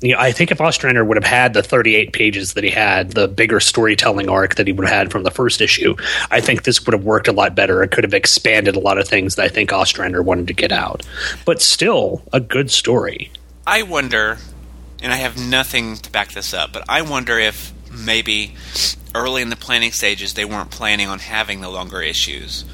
[0.00, 3.12] You know, I think if Ostrander would have had the 38 pages that he had,
[3.12, 5.94] the bigger storytelling arc that he would have had from the first issue,
[6.30, 7.82] I think this would have worked a lot better.
[7.82, 10.72] It could have expanded a lot of things that I think Ostrander wanted to get
[10.72, 11.06] out.
[11.46, 13.30] But still, a good story.
[13.66, 14.36] I wonder,
[15.00, 18.54] and I have nothing to back this up, but I wonder if maybe
[19.14, 22.64] early in the planning stages they weren't planning on having the longer issues,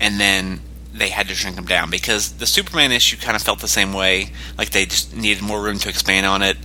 [0.00, 0.60] and then
[0.94, 3.92] they had to shrink them down because the Superman issue kind of felt the same
[3.92, 4.30] way.
[4.58, 6.56] Like they just needed more room to expand on it.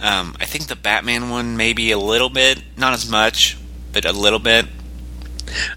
[0.00, 3.56] Um, I think the Batman one maybe a little bit, not as much,
[3.92, 4.66] but a little bit.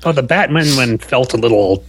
[0.04, 1.84] Oh, the Batman one felt a little.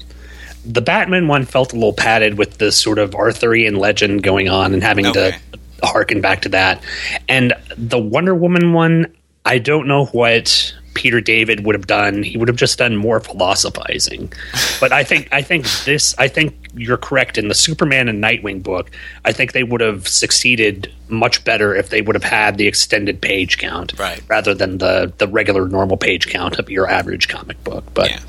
[0.64, 4.74] The Batman one felt a little padded with the sort of Arthurian legend going on
[4.74, 5.36] and having Okay.
[5.52, 6.82] to harken back to that.
[7.28, 9.14] And the Wonder Woman one,
[9.46, 12.22] I don't know what Peter David would have done.
[12.22, 14.32] He would have just done more philosophizing.
[14.80, 18.62] But I think I think this I think you're correct in the Superman and Nightwing
[18.62, 18.90] book.
[19.24, 23.20] I think they would have succeeded much better if they would have had the extended
[23.20, 24.20] page count Right.
[24.28, 27.84] rather than the the regular normal page count of your average comic book.
[27.94, 28.20] But Yeah.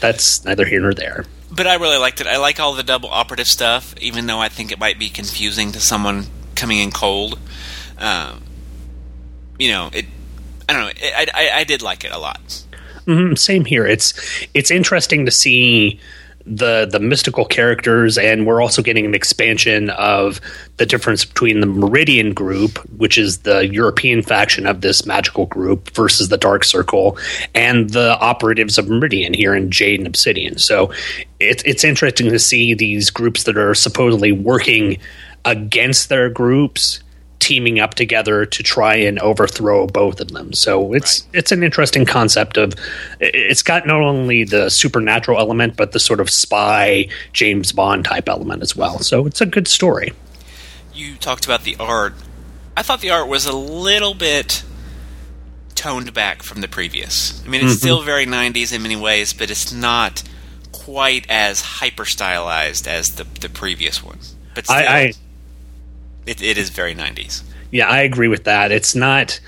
[0.00, 1.24] that's neither here nor there.
[1.50, 2.26] But I really liked it.
[2.26, 5.70] I like all the double operative stuff, even though I think it might be confusing
[5.72, 7.38] to someone coming in cold.
[7.98, 8.42] Um,
[9.58, 10.06] you know, it.
[10.68, 10.92] I don't know.
[11.02, 12.62] I, I I did like it a lot.
[13.06, 13.86] Mhm, same here.
[13.86, 14.14] It's
[14.54, 16.00] it's interesting to see
[16.46, 20.40] the the mystical characters, and we're also getting an expansion of
[20.76, 25.90] the difference between the Meridian group, which is the European faction of this magical group,
[25.94, 27.16] versus the Dark Circle,
[27.54, 30.58] and the operatives of Meridian here in Jade and Obsidian.
[30.58, 30.92] So
[31.40, 34.98] it's it's interesting to see these groups that are supposedly working
[35.44, 37.00] against their groups
[37.44, 40.54] teaming up together to try and overthrow both of them.
[40.54, 42.72] So it's it's an interesting concept of
[43.20, 48.30] it's got not only the supernatural element but the sort of spy James Bond type
[48.30, 48.98] element as well.
[49.00, 50.14] So it's a good story.
[50.94, 52.14] You talked about the art.
[52.78, 54.64] I thought the art was a little bit
[55.74, 57.44] toned back from the previous.
[57.44, 57.78] I mean, it's mm-hmm.
[57.78, 60.22] still very 90s in many ways, but it's not
[60.72, 64.18] quite as hyper stylized as the the previous one.
[64.54, 65.12] But still, I, I
[66.26, 67.42] it, it is very 90s.
[67.70, 68.72] yeah, I agree with that.
[68.72, 69.40] It's not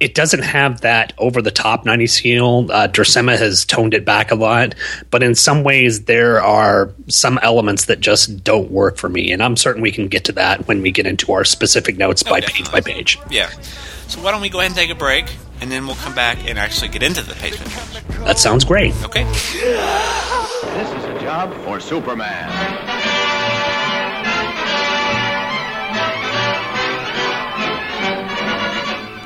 [0.00, 2.70] it doesn't have that over the top 90s feel.
[2.70, 4.74] Uh, Duursema has toned it back a lot,
[5.10, 9.42] but in some ways there are some elements that just don't work for me, and
[9.42, 12.40] I'm certain we can get to that when we get into our specific notes by
[12.40, 13.18] page by page.
[13.30, 13.48] Yeah.
[14.08, 15.26] So why don't we go ahead and take a break,
[15.60, 18.18] and then we'll come back and actually get into the page page.
[18.26, 18.92] That sounds great.
[19.04, 19.24] Okay.
[19.24, 22.50] This is a job for Superman.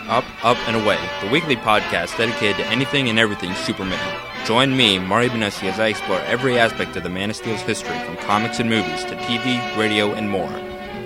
[0.08, 4.00] Up, Up, and Away, the weekly podcast dedicated to anything and everything Superman.
[4.46, 7.98] Join me, Mario Benessi, as I explore every aspect of the Man of Steel's history,
[8.00, 10.50] from comics and movies to TV, radio, and more.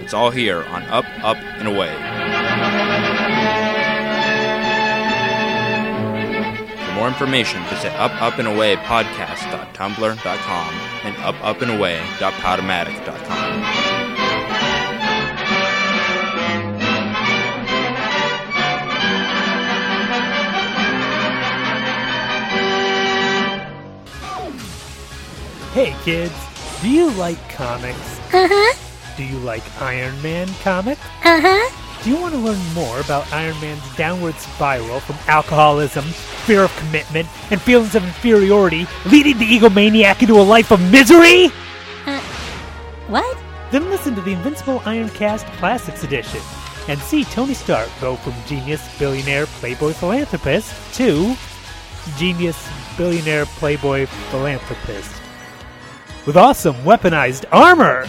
[0.01, 1.93] It's all here on Up, Up, and Away.
[6.87, 13.92] For more information, visit upupandawaypodcast.tumblr.com and upupandaway.podomatic.com.
[25.73, 26.35] Hey kids,
[26.83, 28.19] do you like comics?
[28.35, 28.77] Uh-huh.
[29.17, 31.01] Do you like Iron Man comics?
[31.25, 32.03] Uh-huh.
[32.03, 36.05] Do you want to learn more about Iron Man's downward spiral from alcoholism,
[36.45, 41.47] fear of commitment, and feelings of inferiority, leading the egomaniac into a life of misery?
[42.07, 42.21] Uh,
[43.09, 43.39] What?
[43.71, 46.41] Then listen to the Invincible Iron Cast Classics Edition
[46.89, 51.35] and see Tony Stark go from genius, billionaire, playboy philanthropist to
[52.19, 55.22] genius, billionaire, playboy philanthropist.
[56.27, 58.07] With awesome weaponized armor!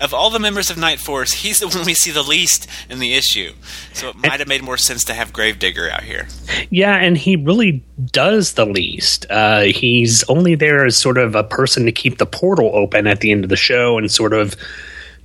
[0.00, 3.00] Of all the members of Night Force, he's the one we see the least in
[3.00, 3.52] the issue.
[3.92, 6.26] So it might have made more sense to have Gravedigger out here.
[6.70, 9.26] Yeah, and he really does the least.
[9.28, 13.20] Uh, he's only there as sort of a person to keep the portal open at
[13.20, 14.56] the end of the show and sort of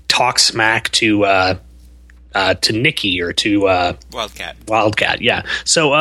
[0.10, 1.56] talk smack to uh,
[2.36, 4.58] uh, to Nikki or to uh, Wildcat.
[4.68, 5.22] Wildcat.
[5.22, 5.44] Yeah.
[5.64, 5.94] So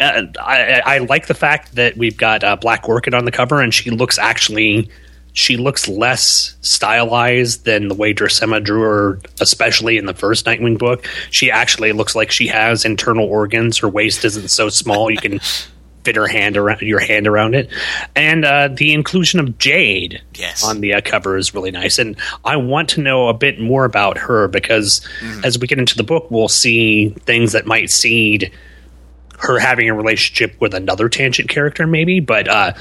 [0.00, 3.60] uh, I, I like the fact that we've got uh, Black Orchid on the cover,
[3.60, 4.88] and she looks actually
[5.34, 10.78] she looks less stylized than the way Duursema drew her, especially in the first Nightwing
[10.78, 11.06] book.
[11.30, 13.78] She actually looks like she has internal organs.
[13.78, 15.38] Her waist isn't so small you can
[16.04, 17.68] fit her hand around your hand around it,
[18.16, 20.64] and uh, the inclusion of Jade Yes.
[20.64, 21.98] on the uh, cover is really nice.
[21.98, 25.06] And I want to know a bit more about her because
[25.44, 28.50] as we get into the book, we'll see things that might seed
[29.38, 32.20] her having a relationship with another tangent character, maybe.
[32.20, 32.72] But uh,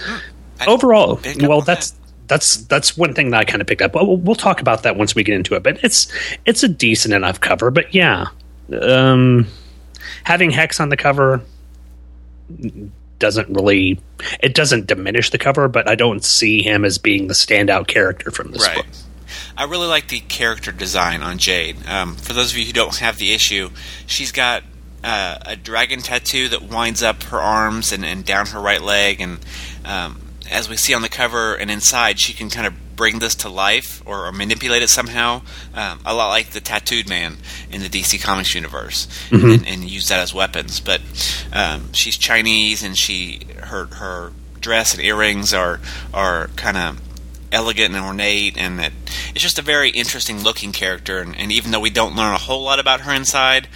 [0.59, 1.99] I overall, well, that's that.
[2.27, 3.95] that's that's one thing that I kind of picked up.
[3.95, 5.63] We'll, we'll talk about that once we get into it.
[5.63, 6.11] But it's
[6.45, 7.71] it's a decent enough cover.
[7.71, 8.25] But yeah,
[8.81, 9.47] um,
[10.23, 11.41] having Hex on the cover
[13.19, 13.99] doesn't really
[14.41, 18.31] it doesn't diminish the cover, but I don't see him as being the standout character
[18.31, 18.77] from this Right.
[18.77, 18.85] book.
[19.57, 21.77] I really like the character design on Jade.
[21.87, 23.71] Um, for those of you who don't have the issue,
[24.05, 24.63] she's got
[25.03, 29.21] uh, a dragon tattoo that winds up her arms and, and down her right leg,
[29.21, 29.39] and
[29.85, 33.35] um, as we see on the cover and inside, she can kind of bring this
[33.35, 35.41] to life or, or manipulate it somehow.
[35.73, 37.37] Um, a lot like the tattooed man
[37.71, 39.07] in the DC Comics universe,
[39.53, 40.79] and, and use that as weapons.
[40.79, 41.01] But
[41.53, 45.79] um, she's Chinese, and she her her dress and earrings are
[46.13, 47.01] are kind of
[47.51, 48.91] elegant and ornate, and that
[49.33, 51.19] it's just a very interesting looking character.
[51.19, 53.67] And, and even though we don't learn a whole lot about her inside,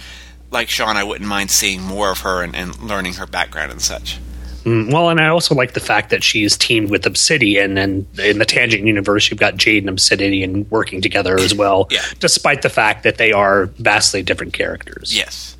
[0.52, 3.80] like Sean, I wouldn't mind seeing more of her and, and learning her background and
[3.82, 4.18] such.
[4.64, 8.38] Mm, Well, and I also like the fact that she's teamed with Obsidian, and in
[8.38, 11.88] the Tangent universe, you've got Jade and Obsidian working together as well.
[11.90, 12.02] Yeah.
[12.20, 15.12] Despite the fact that they are vastly different characters.
[15.16, 15.56] Yes.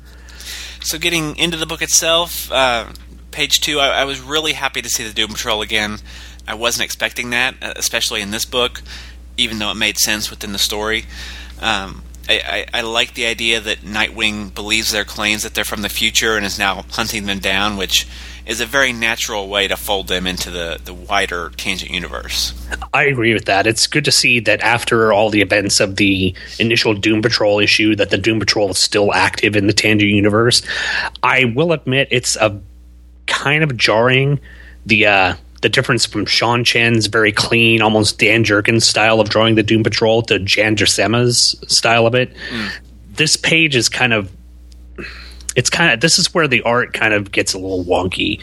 [0.81, 2.87] So getting into the book itself, uh,
[3.31, 5.97] page two, I, I was really happy to see the Doom Patrol again.
[6.47, 8.81] I wasn't expecting that, uh, especially in this book,
[9.37, 11.05] even though it made sense within the story.
[11.61, 15.81] Um, I, I, I like the idea that Nightwing believes their claims that they're from
[15.81, 18.07] the future and is now hunting them down, which
[18.45, 22.53] is a very natural way to fold them into the, the wider tangent universe.
[22.93, 23.67] I agree with that.
[23.67, 27.95] It's good to see that after all the events of the initial Doom Patrol issue,
[27.95, 30.61] that the Doom Patrol is still active in the Tangent universe.
[31.21, 32.59] I will admit it's a
[33.27, 34.39] kind of jarring
[34.85, 39.55] the uh, the difference from Sean Chen's very clean, almost Dan Jurgens style of drawing
[39.55, 42.31] the Doom Patrol to Jan Duursema's style of it.
[43.15, 44.31] This page is kind of
[45.55, 48.41] it's kind of this is where the art kind of gets a little wonky.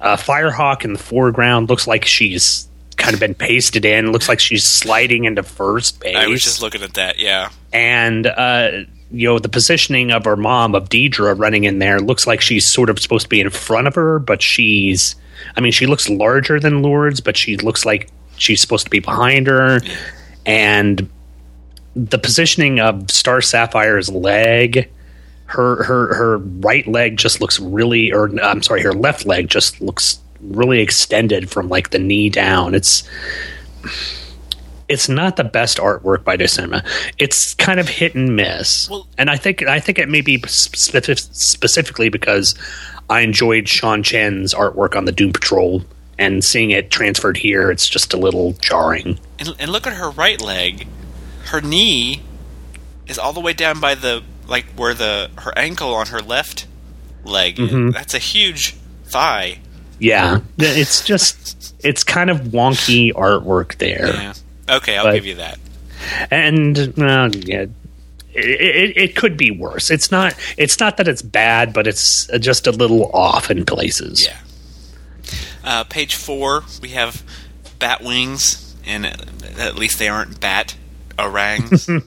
[0.00, 4.12] Uh, Firehawk in the foreground looks like she's kind of been pasted in.
[4.12, 6.16] Looks like she's sliding into first base.
[6.16, 7.50] I was just looking at that, yeah.
[7.72, 8.70] and uh,
[9.10, 12.66] you know the positioning of her mom of Deidre running in there looks like she's
[12.66, 15.16] sort of supposed to be in front of her, but she's.
[15.56, 19.00] I mean, she looks larger than Lourdes, but she looks like she's supposed to be
[19.00, 19.80] behind her,
[20.46, 21.08] and
[21.96, 24.90] the positioning of Star Sapphire's leg.
[25.46, 29.80] Her her her right leg just looks really, or I'm sorry, her left leg just
[29.80, 32.72] looks really extended from like the knee down.
[32.72, 33.02] It's
[34.88, 36.84] it's not the best artwork by Duursema.
[37.18, 40.40] It's kind of hit and miss, Well- and I think I think it may be
[40.46, 42.54] specific, specifically because
[43.10, 45.82] I enjoyed Sean Chen's artwork on the Doom Patrol,
[46.18, 49.18] and seeing it transferred here, it's just a little jarring.
[49.38, 50.86] And, and look at her right leg.
[51.46, 52.22] Her knee
[53.06, 56.66] is all the way down by the like where the her ankle on her left
[57.24, 57.56] leg.
[57.56, 57.90] Mm-hmm.
[57.90, 59.58] That's a huge thigh.
[59.98, 64.06] Yeah, it's just it's kind of wonky artwork there.
[64.06, 64.32] Yeah.
[64.68, 65.58] Okay, I'll But- give you that.
[66.30, 67.66] and uh, yeah,
[68.34, 69.90] it, it, it could be worse.
[69.90, 70.34] It's not.
[70.56, 74.26] It's not that it's bad, but it's just a little off in places.
[74.26, 74.36] Yeah.
[75.62, 77.22] Uh, page four, we have
[77.78, 79.06] bat wings, and
[79.58, 80.76] at least they aren't bat
[81.18, 81.88] orangs.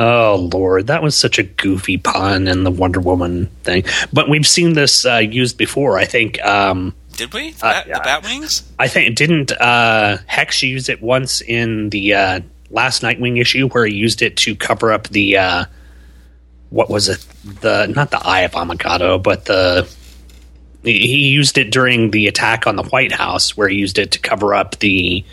[0.00, 3.84] Oh Lord, that was such a goofy pun in the Wonder Woman thing.
[4.12, 5.98] But we've seen this uh, used before.
[5.98, 6.40] I think.
[6.44, 7.50] Um, Did we?
[7.52, 8.62] The, Uh, bat, the bat wings?
[8.78, 12.40] I think didn't uh, Hex use it once in the uh,
[12.70, 15.64] last Nightwing issue where he used it to cover up the uh,
[16.70, 17.24] what was it?
[17.60, 19.88] The not the Eye of Amagado, but the
[20.82, 24.18] he used it during the attack on the White House, where he used it to
[24.18, 25.24] cover up the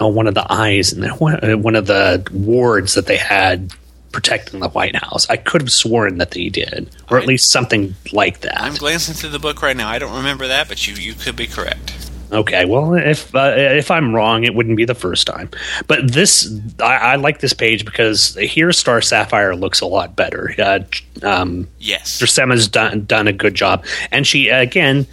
[0.00, 3.72] oh one of the eyes and one, uh, of the wards that they had
[4.12, 5.28] protecting the White House.
[5.28, 8.60] I could have sworn that he did, or at least something like that.
[8.60, 9.88] I'm glancing through the book right now.
[9.88, 12.10] I don't remember that, but you you could be correct.
[12.34, 15.48] Okay, well, if uh, if I'm wrong, it wouldn't be the first time.
[15.86, 20.52] But this, I, I like this page because here Star Sapphire looks a lot better.
[20.58, 20.80] Uh,
[21.22, 22.18] um, Yes.
[22.18, 25.06] Duursema's done done a good job, and she again,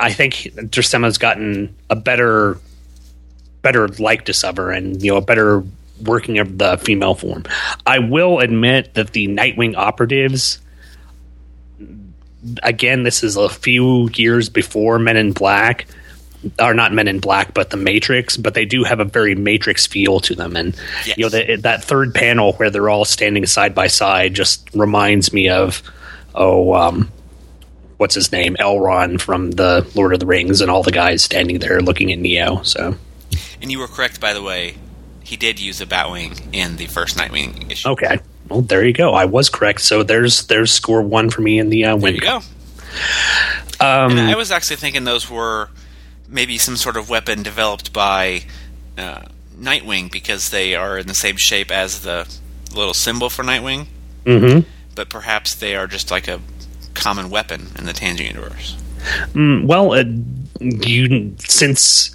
[0.00, 2.58] I think Duursema's gotten a better
[3.62, 5.62] better likeness of her, and you know a better
[6.04, 7.44] working of the female form.
[7.86, 10.58] I will admit that the Nightwing operatives.
[12.62, 15.86] Again, this is a few years before Men in Black,
[16.60, 18.36] or not Men in Black, but the Matrix.
[18.36, 20.74] But they do have a very Matrix feel to them, and
[21.06, 21.16] Yes.
[21.18, 25.32] you know the, that third panel where they're all standing side by side just reminds
[25.32, 25.82] me of
[26.34, 27.10] oh, um,
[27.96, 31.58] what's his name, Elrond from the Lord of the Rings, and all the guys standing
[31.60, 32.62] there looking at Neo.
[32.62, 32.94] So
[33.62, 34.74] And you were correct, by the way.
[35.22, 37.88] He did use a Batwing in the first Nightwing issue.
[37.90, 38.18] okay,
[38.48, 39.12] well there you go.
[39.14, 39.80] I was correct.
[39.80, 42.14] So there's there's score one for me in the uh, There win.
[42.14, 42.36] you go.
[43.80, 45.68] Um, And I was actually thinking those were
[46.28, 48.42] maybe some sort of weapon developed by
[48.98, 49.22] uh,
[49.58, 52.28] Nightwing because they are in the same shape as the
[52.74, 53.86] little symbol for Nightwing,
[54.24, 54.64] mhm.
[54.94, 56.40] but perhaps they are just like a
[56.94, 58.76] common weapon in the Tangent universe.
[59.34, 60.04] Mm, well, uh,
[60.60, 62.12] you since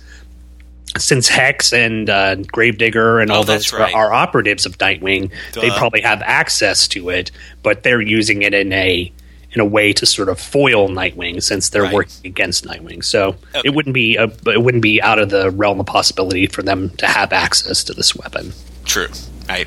[0.98, 3.94] since Hex and uh, Gravedigger and Oh, all those right.
[3.94, 7.32] are, are operatives of Nightwing, they probably have access to it,
[7.64, 9.10] but they're using it in a
[9.54, 11.94] in a way to sort of foil Nightwing since they're Right.
[11.94, 13.04] working against Nightwing.
[13.04, 13.62] So Okay.
[13.66, 16.90] it wouldn't be a, it wouldn't be out of the realm of possibility for them
[16.98, 18.54] to have access to this weapon.
[18.86, 19.10] True.
[19.50, 19.66] I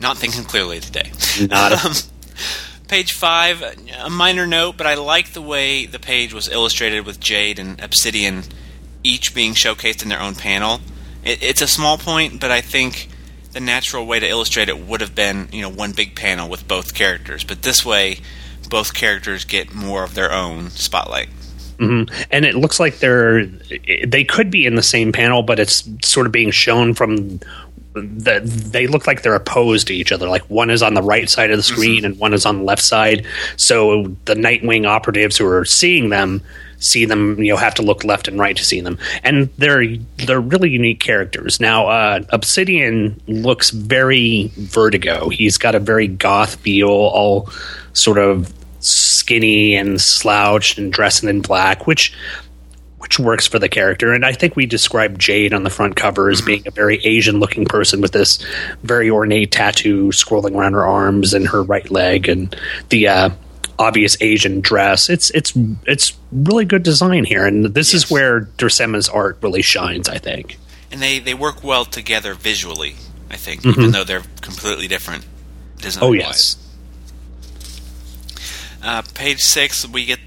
[0.00, 1.10] not thinking clearly today.
[1.48, 1.94] Not a- um,
[2.88, 3.62] page five,
[4.02, 7.80] a minor note, but I like the way the page was illustrated with Jade and
[7.80, 8.44] Obsidian
[9.04, 10.80] each being showcased in their own panel.
[11.24, 13.08] It, it's a small point, but I think
[13.52, 16.66] the natural way to illustrate it would have been, you know, one big panel with
[16.68, 17.44] both characters.
[17.44, 18.18] But this way,
[18.68, 21.28] both characters get more of their own spotlight.
[21.78, 22.10] Mhm.
[22.30, 23.46] And it looks like they're
[24.06, 27.40] they could be in the same panel, but it's sort of being shown from
[27.94, 30.28] the, they look like they're opposed to each other.
[30.28, 32.64] Like one is on the right side of the screen and one is on the
[32.64, 33.26] left side.
[33.56, 36.42] So the Nightwing operatives who are seeing them
[36.80, 38.98] see them, you know, have to look left and right to see them.
[39.24, 39.96] And they're
[40.26, 41.60] they're really unique characters.
[41.60, 45.28] Now, uh, Obsidian looks very Vertigo.
[45.28, 47.50] He's got a very goth feel, all
[47.98, 52.14] sort of skinny and slouched and dressing in black, which
[52.98, 54.12] which works for the character.
[54.12, 57.38] And I think we described Jade on the front cover as being a very Asian
[57.38, 58.44] looking person with this
[58.82, 62.54] very ornate tattoo scrolling around her arms and her right leg and
[62.88, 63.30] the uh,
[63.78, 65.08] obvious Asian dress.
[65.08, 65.52] It's it's
[65.86, 70.08] it's really good design here, and this is where Duursema's art really shines.
[70.08, 70.58] I think.
[70.90, 72.94] And they, they work well together visually,
[73.30, 75.26] I think, even though they're completely different
[75.76, 76.56] design Oh yes.
[78.82, 80.20] Uh, page six, we get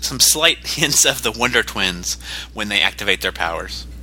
[0.00, 2.14] some slight hints of the Wonder Twins
[2.54, 3.86] when they activate their powers.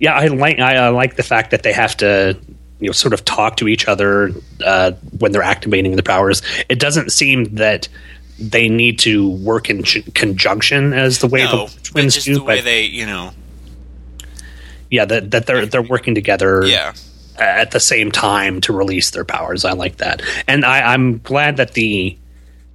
[0.00, 2.38] Yeah, I like I uh, like the fact that they have to
[2.80, 4.30] you know sort of talk to each other
[4.64, 6.42] uh, when they're activating the powers.
[6.68, 7.88] It doesn't seem that
[8.38, 12.34] they need to work in ch- conjunction as the way no, the twins do.
[12.34, 13.32] the way but they, you know,
[14.90, 16.64] yeah, that, that they're they're working together.
[16.64, 16.94] yeah,
[17.38, 19.64] at the same time to release their powers.
[19.64, 22.16] I like that, and I, I'm glad that the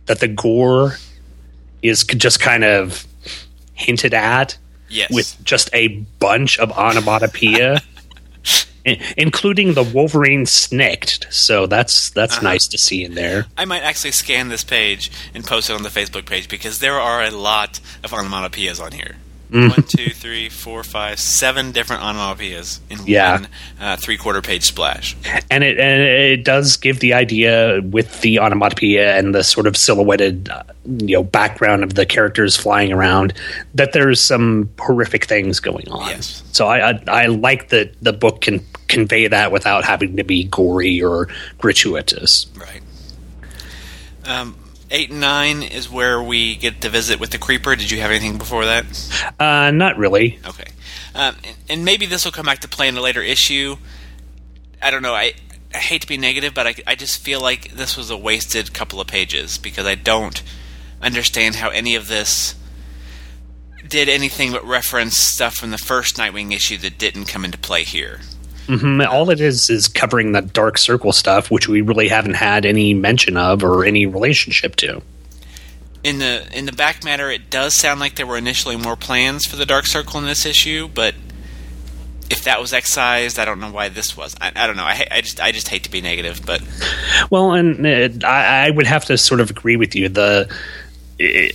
[0.06, 0.96] that the gore
[1.82, 3.06] is just kind of
[3.74, 4.58] hinted at
[4.90, 5.88] yes, with just a
[6.20, 7.82] bunch of onomatopoeia,
[9.18, 11.28] including the Wolverine snicked.
[11.30, 12.48] So that's that's Uh-huh.
[12.48, 13.46] nice to see in there.
[13.58, 17.00] I might actually scan this page and post it on the Facebook page because there
[17.00, 19.16] are a lot of onomatopoeias on here.
[19.50, 19.70] Mm-hmm.
[19.70, 23.32] One, two, three, four, five, seven different onomatopoeias in Yeah.
[23.32, 23.48] one
[23.80, 25.16] uh, three-quarter page splash.
[25.50, 29.76] and it and it does give the idea with the onomatopoeia and the sort of
[29.76, 33.34] silhouetted uh, you know background of the characters flying around
[33.74, 36.08] that there's some horrific things going on.
[36.10, 36.44] Yes.
[36.52, 40.44] So I I, I like that the book can convey that without having to be
[40.44, 41.28] gory or
[41.58, 42.46] gratuitous.
[42.56, 42.82] Right.
[44.26, 44.56] Um,
[44.92, 47.76] eight and nine is where we get to visit with the creeper.
[47.76, 48.86] Did you have anything before that?
[49.40, 50.40] Uh, not really.
[50.46, 50.66] Okay.
[51.16, 53.78] Um, and, and maybe this will come back to play in a later issue.
[54.82, 55.14] I don't know.
[55.14, 55.34] I,
[55.74, 58.74] I hate to be negative, but I, I just feel like this was a wasted
[58.74, 60.42] couple of pages because I don't
[61.02, 62.56] understand how any of this
[63.88, 67.84] did anything but reference stuff from the first Nightwing issue that didn't come into play
[67.84, 68.20] here.
[68.70, 72.66] Mhm, All it is is covering that Dark Circle stuff, which we really haven't had
[72.66, 75.02] any mention of or any relationship to.
[76.04, 79.46] in the in the back matter, it does sound like there were initially more plans
[79.46, 81.14] for the Dark Circle in this issue, but
[82.30, 84.36] if that was excised, I don't know why this was.
[84.40, 84.84] I, I don't know.
[84.84, 86.62] I, I just I just hate to be negative, but
[87.32, 90.08] Well, and uh, I, I would have to sort of agree with you.
[90.10, 90.48] The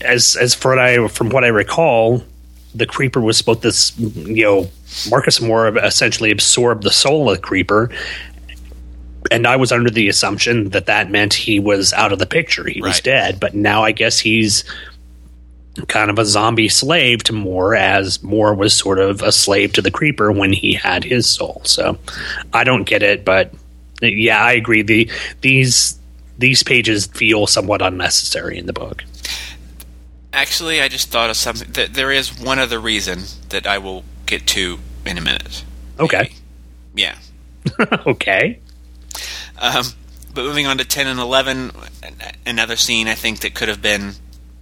[0.03, 2.23] as as for what I from what I recall,
[2.75, 3.63] the creeper was supposed
[3.97, 4.69] to, you know,
[5.11, 7.91] Marcus Moore essentially absorbed the soul of the creeper.
[9.31, 12.69] And I was under the assumption that that meant he was out of the picture.
[12.69, 13.41] He was dead.
[13.41, 14.65] But now I guess he's
[15.89, 19.83] kind of a zombie slave to Moore, as Moore was sort of a slave to
[19.83, 21.63] the creeper when he had his soul.
[21.65, 21.99] So
[22.53, 23.53] I don't get it, but
[24.01, 24.83] yeah, I agree.
[24.83, 25.11] The
[25.41, 25.99] these
[26.39, 29.05] these pages feel somewhat unnecessary in the book.
[30.35, 31.73] Actually, I just thought of something.
[31.73, 33.21] That there is one other reason
[33.51, 35.65] that I will get to in a minute.
[35.99, 36.33] Okay,
[36.95, 37.17] Yeah.
[38.07, 38.59] okay,
[39.59, 39.85] Um,
[40.35, 41.71] but moving on to 10 and 11,
[42.45, 44.15] another scene I think that could have been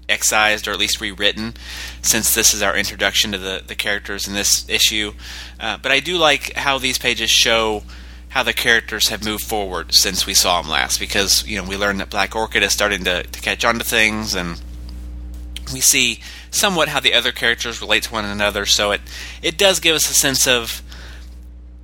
[0.09, 1.55] excised or at least rewritten
[2.03, 5.15] since this is our introduction to the, the characters in this issue.
[5.59, 7.83] Uh, but I do like how these pages show
[8.29, 11.77] how the characters have moved forward since we saw them last because, you know, we
[11.77, 14.61] learned that Black Orchid is starting to, to catch on to things and
[15.73, 18.67] we see somewhat how the other characters relate to one another.
[18.67, 19.01] So it,
[19.43, 20.83] it does give us a sense of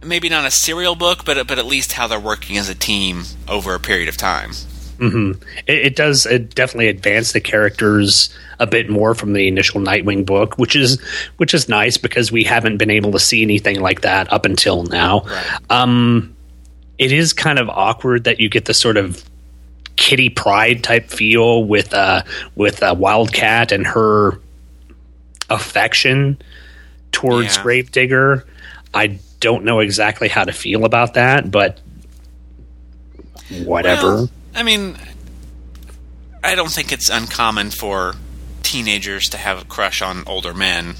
[0.02, 3.24] maybe not a serial book, but but at least how they're working as a team
[3.48, 4.52] over a period of time.
[5.66, 10.26] it, it does it definitely advance the characters a bit more from the initial Nightwing
[10.26, 11.00] book, which is
[11.36, 14.84] which is nice because we haven't been able to see anything like that up until
[14.84, 15.24] now.
[15.70, 16.34] Um,
[16.98, 19.27] it is kind of awkward that you get the sort of
[20.08, 22.22] Kitty Pryde type feel with uh,
[22.54, 24.40] with uh, Wildcat and her
[25.50, 26.40] affection
[27.12, 27.62] towards Yeah.
[27.62, 28.46] Gravedigger.
[28.94, 31.80] I don't know exactly how to feel about that, but
[33.50, 34.14] whatever.
[34.14, 34.96] Well, I mean,
[36.42, 38.14] I don't think it's uncommon for
[38.62, 40.94] teenagers to have a crush on older men.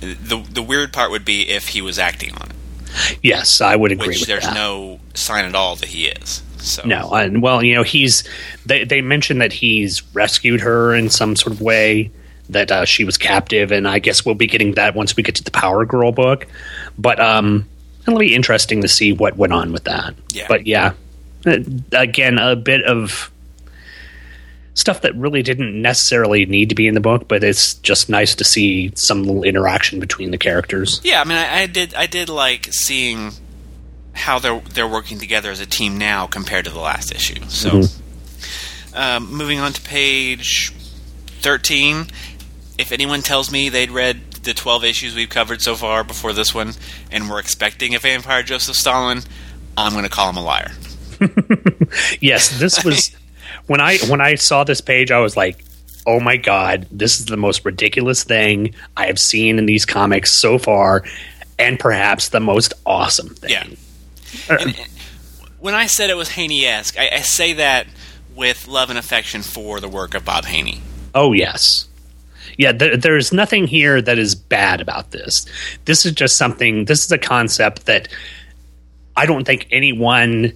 [0.00, 3.92] The the weird part would be if he was acting on it, yes, I would
[3.92, 4.54] agree which there's that.
[4.54, 6.42] no sign at all that he is.
[6.66, 8.24] So No, and well, you know, he's
[8.64, 12.10] they they mentioned that he's rescued her in some sort of way
[12.48, 15.34] that uh, she was captive, and I guess we'll be getting that once we get
[15.36, 16.46] to the Power Girl book.
[16.98, 17.68] But um,
[18.06, 20.14] it'll be interesting to see what went on with that.
[20.32, 20.46] Yeah.
[20.48, 20.92] But yeah,
[21.46, 21.58] Uh,
[21.92, 23.30] again, a bit of
[24.74, 28.34] stuff that really didn't necessarily need to be in the book, but it's just nice
[28.34, 31.00] to see some little interaction between the characters.
[31.02, 31.94] Yeah, I mean, I, I did.
[31.94, 33.32] I did like seeing
[34.16, 37.44] how they're they're working together as a team now compared to the last issue.
[37.48, 37.82] So,
[38.94, 40.72] um, moving on to page
[41.40, 42.06] thirteen.
[42.78, 46.54] If anyone tells me they'd read the twelve issues we've covered so far before this
[46.54, 46.72] one,
[47.10, 49.20] and were expecting a vampire Joseph Stalin,
[49.76, 50.72] I'm going to call him a liar.
[52.20, 53.14] yes, this was
[53.66, 55.62] when I when I saw this page, I was like,
[56.06, 60.32] "Oh my god, this is the most ridiculous thing I have seen in these comics
[60.32, 61.04] so far,
[61.58, 63.66] and perhaps the most awesome thing." Yeah.
[64.48, 64.76] And, and
[65.58, 67.86] when I said it was Haney-esque, I, I say that
[68.34, 70.80] with love and affection for the work of Bob Haney.
[71.14, 71.88] Oh yes.
[72.58, 75.46] Yeah, there, there's nothing here that is bad about this.
[75.84, 76.84] This is just something.
[76.86, 78.08] This is a concept that
[79.16, 80.52] I don't think anyone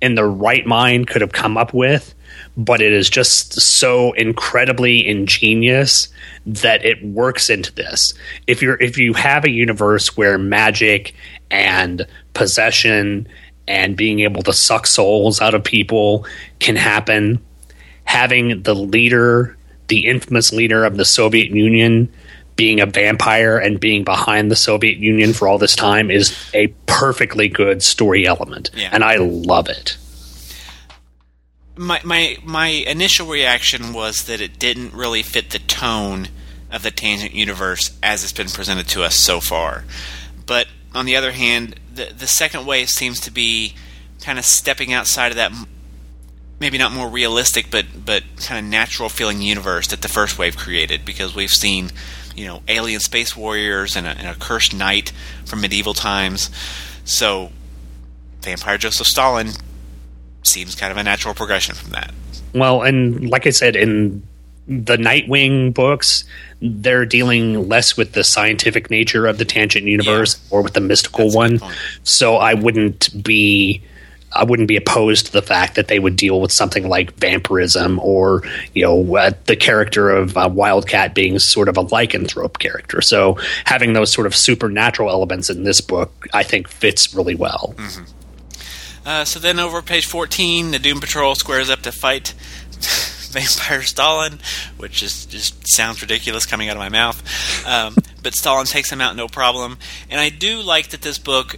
[0.00, 2.14] in their right mind could have come up with,
[2.56, 6.08] but it is just so incredibly ingenious
[6.46, 8.14] that it works into this.
[8.46, 11.14] If you're if you have a universe where magic
[11.50, 13.28] and possession
[13.68, 16.26] and being able to suck souls out of people
[16.58, 17.44] can happen,
[18.04, 19.56] having the leader,
[19.88, 22.12] the infamous leader of the Soviet Union,
[22.60, 26.66] being a vampire and being behind the Soviet Union for all this time is a
[26.84, 28.70] perfectly good story element.
[28.76, 28.90] Yeah.
[28.92, 29.96] And I love it.
[31.78, 36.28] my my my initial reaction was that it didn't really fit the tone
[36.70, 39.84] of the tangent universe as it's been presented to us so far.
[40.44, 43.74] But on the other hand, the the second wave seems to be
[44.20, 45.50] kind of stepping outside of that
[46.58, 50.58] maybe not more realistic but but kind of natural feeling universe that the first wave
[50.58, 51.90] created because we've seen
[52.40, 55.12] you know alien space warriors and a, and a cursed knight
[55.44, 56.50] from medieval times.
[57.04, 57.52] So
[58.40, 59.50] Vampire Joseph Stalin
[60.42, 62.12] seems kind of a natural progression from that.
[62.54, 64.22] Well, and like I said, in
[64.66, 66.24] the Nightwing books,
[66.62, 71.26] they're dealing less with the scientific nature of the tangent universe or with the mystical
[71.26, 71.60] That's one.
[72.04, 73.82] So I wouldn't be
[74.32, 77.98] I wouldn't be opposed to the fact that they would deal with something like vampirism
[78.00, 78.42] or,
[78.74, 83.00] you know, uh, the character of uh, Wildcat being sort of a lycanthrope character.
[83.00, 87.74] So having those sort of supernatural elements in this book, I think, fits really well.
[89.04, 92.28] Uh, so then over page 14, the Doom Patrol squares up to fight
[93.30, 94.38] Vampire Stalin,
[94.76, 97.66] which is just sounds ridiculous coming out of my mouth.
[97.66, 99.78] Um, but Stalin takes him out no problem.
[100.10, 101.56] And I do like that this book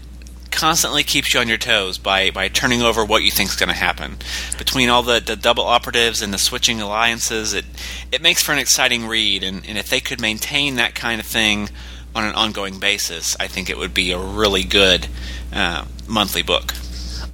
[0.52, 3.68] constantly keeps you on your toes by, by turning over what you think is going
[3.68, 4.16] to happen.
[4.58, 7.64] Between all the, the double operatives and the switching alliances, it,
[8.12, 9.42] it makes for an exciting read.
[9.42, 11.70] And, and if they could maintain that kind of thing
[12.14, 15.08] on an ongoing basis, I think it would be a really good
[15.52, 16.74] uh, monthly book.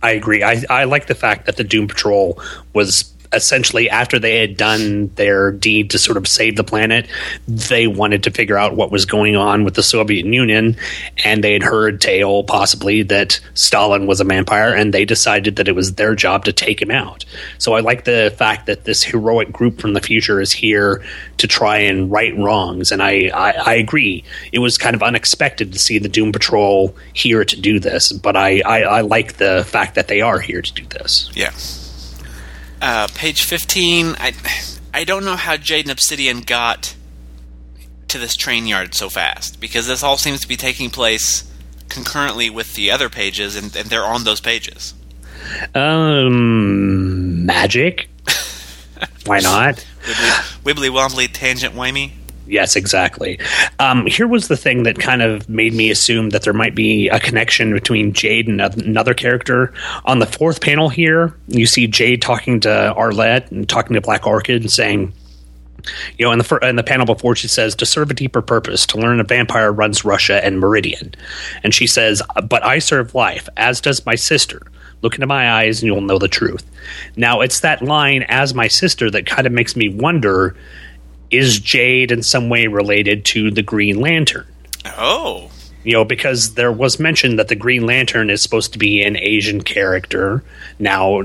[0.03, 0.43] I agree.
[0.43, 2.41] I, I like the fact that the Doom Patrol
[2.73, 7.07] was essentially after they had done their deed to sort of save the planet,
[7.47, 10.77] they wanted to figure out what was going on with the Soviet Union,
[11.25, 15.69] and they had heard tale possibly that Stalin was a vampire, and they decided that
[15.69, 17.25] it was their job to take him out.
[17.59, 21.05] So I like the fact that this heroic group from the future is here
[21.39, 24.25] to try and right wrongs, and I, I, I agree.
[24.53, 28.37] It was kind of unexpected to see the Doom Patrol here to do this, but
[28.37, 31.31] I, I, I like the fact that they are here to do this.
[31.35, 31.53] Yeah.
[32.81, 34.17] Uh, page 15.
[34.19, 34.33] I,
[34.95, 36.95] I don't know how Jade and Obsidian got
[38.09, 41.45] to this train yard so fast because this all seems to be taking place
[41.89, 44.95] concurrently with the other pages, and, and they're on those pages.
[45.75, 48.09] Um, magic.
[49.27, 49.85] Why not?
[50.03, 52.13] Wibbly, wibbly wobbly tangent wimey.
[52.49, 53.39] Yes, exactly.
[53.79, 57.09] Um, here was the thing that kind of made me assume that there might be
[57.09, 59.75] a connection between Jade and another character.
[60.07, 64.27] On the fourth panel here, you see Jade talking to Arlette and talking to Black
[64.27, 65.13] Orchid and saying,
[66.17, 68.43] you know, in the fir- in the panel before, she says to serve a deeper
[68.43, 71.15] purpose, to learn a vampire runs Russia and Meridian,
[71.63, 74.61] and she says, "But I serve life, as does my sister.
[75.03, 76.65] Look into my eyes, and you'll know the truth."
[77.17, 80.57] Now, it's that line, "as my sister," that kind of makes me wonder:
[81.31, 84.47] Is Jade in some way related to the Green Lantern?
[84.97, 85.51] Oh.
[85.85, 89.17] you know, because there was mention that the Green Lantern is supposed to be an
[89.17, 90.43] Asian character.
[90.79, 91.23] Now,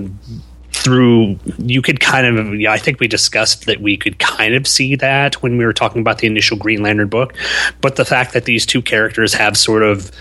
[0.72, 4.68] through you could kind of, yeah, I think we discussed that we could kind of
[4.68, 7.34] see that when we were talking about the initial Green Lantern book,
[7.82, 10.12] but the fact that these two characters have sort of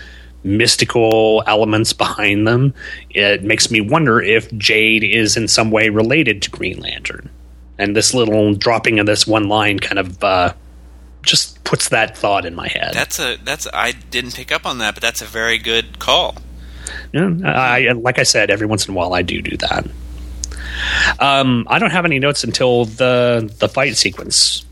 [0.43, 2.73] mystical elements behind them,
[3.11, 7.29] it makes me wonder if Jade is in some way related to Green Lantern.
[7.77, 10.53] And this little dropping of this one line kind of uh,
[11.23, 12.91] just puts that thought in my head.
[12.93, 16.35] That's a that's I didn't pick up on that, but that's a very good call.
[17.13, 19.87] Yeah, I, like I said, every once in a while I do do that.
[21.19, 24.65] Um, I don't have any notes until the the fight sequence.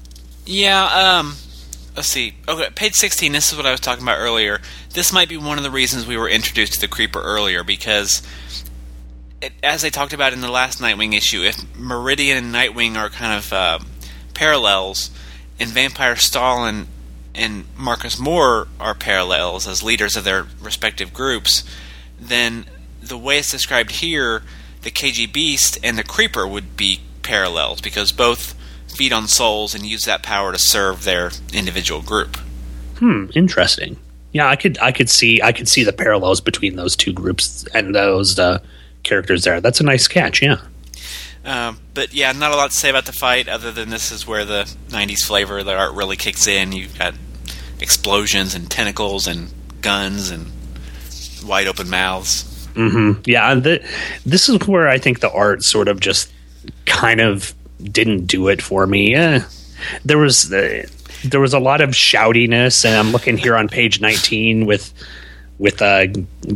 [0.45, 1.35] Yeah, um
[1.95, 2.33] let's see.
[2.47, 4.61] Okay, page 16, this is what I was talking about earlier.
[4.93, 8.21] This might be one of the reasons we were introduced to the creeper earlier because
[9.41, 13.09] it, as I talked about in the last Nightwing issue, if Meridian and Nightwing are
[13.09, 13.79] kind of uh,
[14.33, 15.11] parallels,
[15.59, 16.87] and Vampire Stalin
[17.33, 21.63] and Marcus Moore are parallels as leaders of their respective groups,
[22.19, 22.65] then
[23.01, 24.43] the way it's described here,
[24.81, 28.55] the KGBeast and the Creeper would be parallels because both
[28.87, 32.37] feed on souls and use that power to serve their individual group.
[32.97, 33.97] Hmm, interesting.
[34.33, 37.65] Yeah, I could I could see I could see the parallels between those two groups
[37.73, 38.59] and those uh,
[39.03, 39.61] characters there.
[39.61, 40.41] That's a nice catch.
[40.41, 40.57] Yeah.
[41.43, 44.27] Um, but yeah, not a lot to say about the fight other than this is
[44.27, 46.71] where the 90s flavor of the art really kicks in.
[46.71, 47.15] You've got
[47.79, 50.51] explosions and tentacles and guns and
[51.43, 52.67] wide open mouths.
[52.75, 53.83] hmm Yeah, the,
[54.25, 56.31] this is where I think the art sort of just
[56.85, 59.15] kind of didn't do it for me.
[60.05, 60.85] There was uh,
[61.25, 64.93] there was a lot of shoutiness, and I'm looking here on page 19 with
[65.61, 66.07] with uh,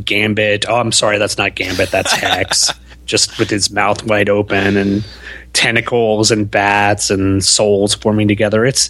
[0.04, 0.66] Gambit.
[0.68, 1.92] Oh, I'm sorry, that's not Gambit.
[1.92, 2.72] That's Hex.
[3.06, 5.06] just with his mouth wide open and
[5.54, 8.66] tentacles and bats and souls forming together.
[8.66, 8.90] It's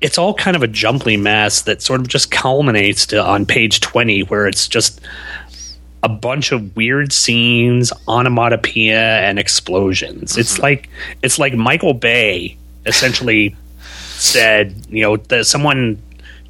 [0.00, 3.78] it's all kind of a jumbly mess that sort of just culminates to on page
[3.80, 5.00] 20 where it's just
[6.02, 10.36] a bunch of weird scenes, onomatopoeia, and explosions.
[10.36, 10.90] It's like
[11.22, 13.54] it's like Michael Bay essentially
[14.16, 16.02] said, you know, that someone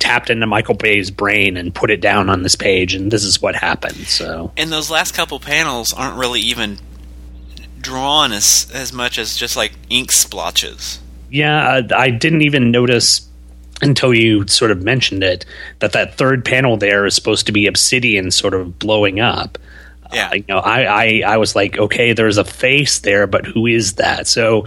[0.02, 3.40] tapped into Michael Bay's brain and put it down on this page, and this is
[3.40, 4.06] what happened.
[4.08, 6.78] So And those last couple panels aren't really even
[7.80, 11.00] drawn as as much as just like ink splotches.
[11.30, 13.26] yeah, I, I didn't even notice
[13.80, 15.44] until you sort of mentioned it
[15.80, 19.58] that that third panel there is supposed to be obsidian sort of blowing up.
[20.12, 20.28] Yeah.
[20.30, 23.66] Uh, you know, I, I I was like, okay, there's a face there, but who
[23.66, 24.26] is that?
[24.26, 24.66] So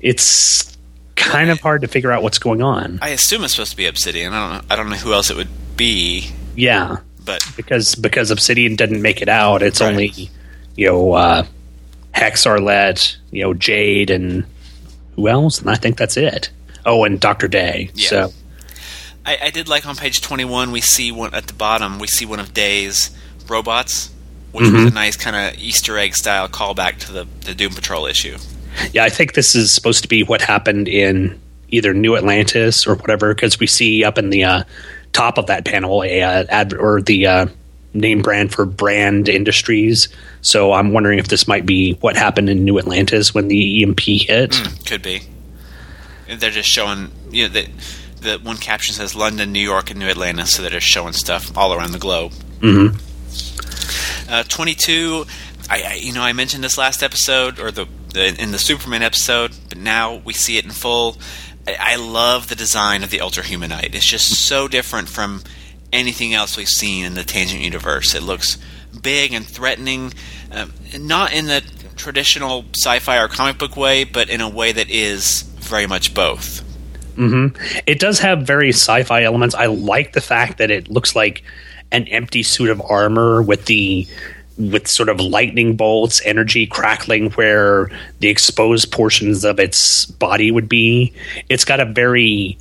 [0.00, 0.73] it's
[1.16, 2.98] kind of hard to figure out what's going on.
[3.02, 4.32] I assume it's supposed to be obsidian.
[4.32, 4.74] I don't know.
[4.74, 9.22] I don't know who else it would be, Yeah, but because because obsidian didn't make
[9.22, 9.62] it out.
[9.62, 9.90] It's Right.
[9.90, 10.30] only
[10.76, 11.46] you know, uh,
[12.12, 14.44] Hex Arlette, you know, Jade, and
[15.16, 15.60] who else?
[15.60, 16.50] And I think that's it.
[16.84, 17.90] Oh, and Doctor Day.
[17.94, 18.08] Yeah.
[18.08, 18.32] So
[19.24, 22.26] I, I did like on page 21, we see one at the bottom, we see
[22.26, 23.10] one of Day's
[23.48, 24.10] robots,
[24.52, 28.06] which was a nice kind of Easter egg style callback to the, the Doom Patrol
[28.06, 28.36] issue.
[28.92, 32.94] Yeah, I think this is supposed to be what happened in either New Atlantis or
[32.94, 34.64] whatever, because we see up in the uh,
[35.12, 37.46] top of that panel a uh, ad or the uh,
[37.94, 40.08] name brand for Brand Industries.
[40.42, 44.00] So I'm wondering if this might be what happened in New Atlantis when the EMP
[44.00, 44.60] hit.
[44.86, 45.22] Could be.
[46.28, 47.68] They're just showing, you know, the,
[48.20, 51.56] the one caption says London, New York, and New Atlanta, so they're just showing stuff
[51.56, 52.32] all around the globe.
[52.60, 53.00] Mhm.
[54.28, 55.26] Uh, 22,
[55.68, 57.86] I, I, you know, I mentioned this last episode, or the
[58.16, 61.16] in the Superman episode, but now we see it in full.
[61.66, 63.94] I, love the design of the Ultra Humanite.
[63.94, 65.42] It's just so different from
[65.92, 68.14] anything else we've seen in the Tangent universe.
[68.14, 68.58] It looks
[69.00, 70.12] big and threatening,
[70.52, 71.62] um, not in the
[71.96, 76.60] traditional sci-fi or comic book way, but in a way that is very much both.
[77.14, 77.48] hmm
[77.86, 79.54] It does have very sci-fi elements.
[79.54, 81.42] I like the fact that it looks like
[81.92, 84.06] an empty suit of armor with the
[84.58, 87.90] with sort of lightning bolts, energy crackling where
[88.20, 91.12] the exposed portions of its body would be.
[91.48, 92.58] It's got a very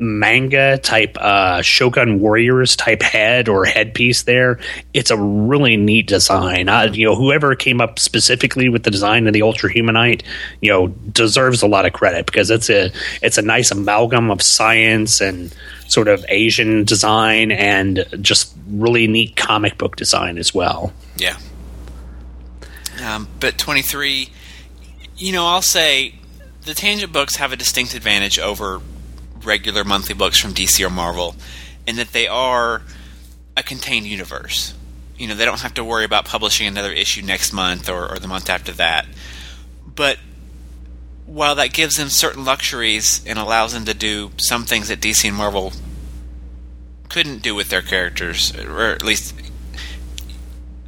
[0.00, 4.58] manga type uh shogun warriors type head or headpiece there
[4.92, 9.28] it's a really neat design uh, you know whoever came up specifically with the design
[9.28, 10.24] of the ultra humanite
[10.60, 12.90] you know deserves a lot of credit because it's a
[13.22, 15.54] it's a nice amalgam of science and
[15.86, 21.36] sort of asian design and just really neat comic book design as well Yeah.
[23.02, 24.28] Um, but 23,
[25.16, 26.14] you know, I'll say
[26.62, 28.80] the Tangent books have a distinct advantage over
[29.42, 31.36] regular monthly books from DC or Marvel
[31.86, 32.82] in that they are
[33.56, 34.74] a contained universe.
[35.16, 38.18] You know, they don't have to worry about publishing another issue next month or, or
[38.18, 39.06] the month after that.
[39.86, 40.18] But
[41.26, 45.26] while that gives them certain luxuries and allows them to do some things that DC
[45.26, 45.72] and Marvel
[47.08, 49.34] couldn't do with their characters, or at least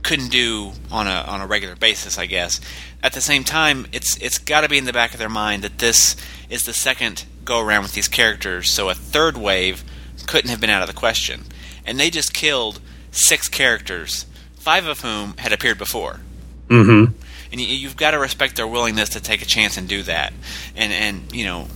[0.03, 2.61] couldn't do on a on a regular basis, I guess.
[3.03, 5.63] At the same time, it's it's got to be in the back of their mind
[5.63, 6.17] that this
[6.51, 9.85] is the second go around with these characters, so a third wave
[10.27, 11.45] couldn't have been out of the question.
[11.85, 12.81] And they just killed
[13.11, 16.21] six characters, five of whom had appeared before.
[16.69, 17.13] mm-hmm
[17.53, 20.33] And you, you've got to respect their willingness to take a chance and do that.
[20.75, 21.69] And and you know,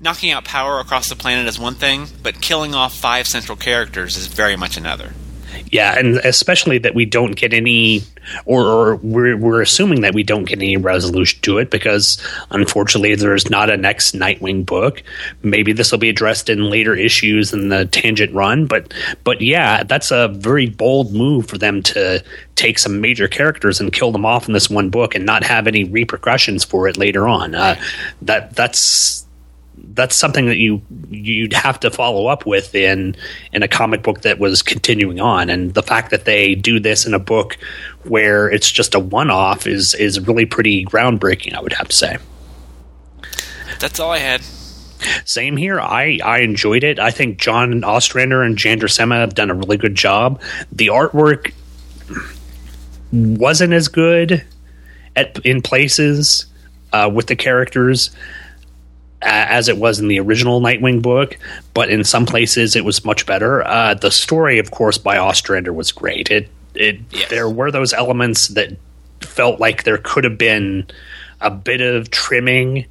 [0.00, 4.16] knocking out power across the planet is one thing, but killing off five central characters
[4.16, 5.12] is very much another.
[5.70, 8.02] Yeah, and especially that we don't get any,
[8.44, 13.14] or, or we're we're assuming that we don't get any resolution to it because unfortunately
[13.14, 15.02] there's not a next Nightwing book.
[15.42, 18.92] Maybe this will be addressed in later issues in the Tangent run, but
[19.24, 22.22] but yeah, that's a very bold move for them to
[22.56, 25.66] take some major characters and kill them off in this one book and not have
[25.66, 27.54] any repercussions for it later on.
[27.54, 27.80] Uh,
[28.22, 29.24] that that's
[30.00, 30.80] that's something that you
[31.10, 33.14] you'd have to follow up with in
[33.52, 35.50] in a comic book that was continuing on.
[35.50, 37.58] And the fact that they do this in a book
[38.04, 41.94] where it's just a one off is is really pretty groundbreaking I would have to
[41.94, 42.16] say.
[43.78, 44.40] That's all I had.
[45.26, 45.78] same here.
[45.78, 46.98] I I enjoyed it.
[46.98, 50.40] I think John Ostrander and Jan Duursema have done a really good job.
[50.72, 51.52] The artwork
[53.12, 54.46] wasn't as good
[55.14, 56.46] at in places
[56.94, 58.10] uh, with the characters
[59.22, 61.36] as it was in the original Nightwing book,
[61.74, 63.62] but in some places it was much better.
[63.66, 66.30] Uh, the story, of course, by Ostrander was great.
[66.30, 67.28] It it Yes.
[67.30, 68.76] there were those elements that
[69.20, 70.86] felt like there could have been
[71.40, 72.86] a bit of trimming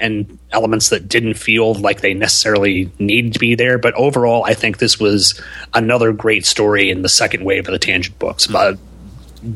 [0.00, 3.78] and elements that didn't feel like they necessarily needed to be there.
[3.78, 5.40] But overall, I think this was
[5.72, 8.46] another great story in the second wave of the Tangent books.
[8.46, 8.76] But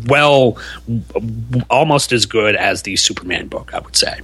[0.06, 0.56] well,
[1.70, 4.20] almost as good as the Superman book, I would say.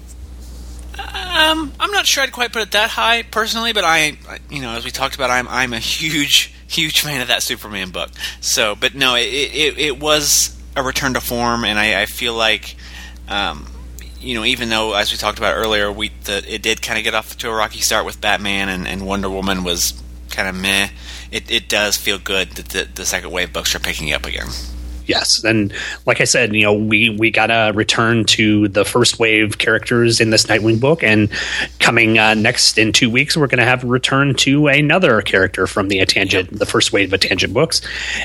[0.99, 4.16] Um, I'm not sure I'd quite put it that high personally, but I,
[4.51, 7.90] you know, as we talked about, I'm I'm a huge huge fan of that Superman
[7.90, 8.11] book.
[8.40, 12.34] So, but no, it it, it was a return to form, and I, I feel
[12.34, 12.76] like,
[13.28, 13.66] um,
[14.20, 17.05] you know, even though as we talked about earlier, we the, it did kind of
[17.05, 20.55] get off to a rocky start with Batman and, and Wonder Woman was kind of
[20.55, 20.88] meh.
[21.30, 24.49] It it does feel good that the, the second wave books are picking up again.
[25.07, 25.72] Yes, and
[26.07, 30.30] like I said, you know, we we gotta return to the first wave characters in
[30.30, 31.30] this Nightwing book, and
[31.78, 35.88] coming uh, next in two weeks, we're gonna have a return to another character from
[35.88, 37.80] the Tangent, the first wave of Tangent books,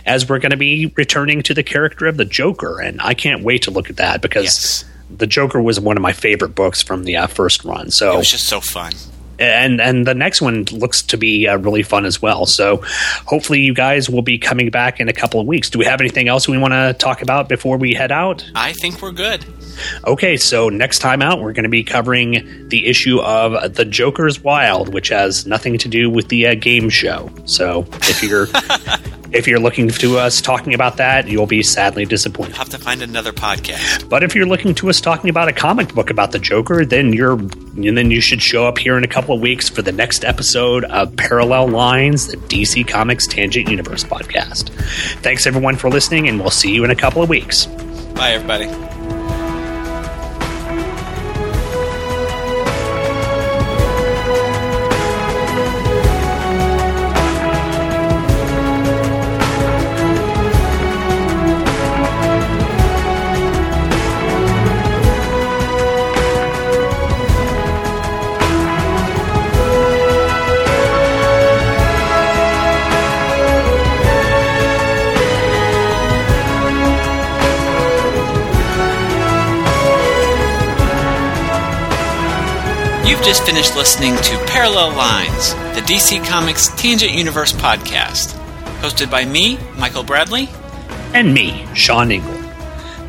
[0.06, 3.62] as we're gonna be returning to the character of the Joker, and I can't wait
[3.64, 4.86] to look at that because Yes.
[5.10, 7.92] the Joker was one of my favorite books from the uh, first run.
[7.92, 8.94] So it was just so fun.
[9.40, 12.46] And and the next one looks to be uh, really fun as well.
[12.46, 12.84] So
[13.26, 15.70] hopefully you guys will be coming back in a couple of weeks.
[15.70, 18.50] Do we have anything else we want to talk about before we head out?
[18.56, 19.46] I think we're good.
[20.06, 24.44] Okay, so next time out, we're going to be covering the issue of The Joker's
[24.44, 27.32] Wild, which has nothing to do with the uh, game show.
[27.46, 28.48] So if you're
[29.32, 32.56] if you're looking to us talking about that, you'll be sadly disappointed.
[32.56, 34.10] Have to find another podcast.
[34.10, 37.14] But if you're looking to us talking about a comic book about the Joker, then
[37.14, 39.92] you're and then you should show up here in a couple of weeks for the
[39.92, 44.70] next episode of Parallel Lines, the DC Comics Tangent Universe podcast.
[45.22, 47.68] Thanks everyone for listening, and we'll see you in a couple of weeks.
[48.16, 49.09] Bye, everybody.
[83.10, 88.38] You've just finished listening to Parallel Lines, the DC Comics Tangent Universe podcast,
[88.82, 90.48] hosted by me, Michael Bradley.
[91.16, 92.40] and me, Sean Engel.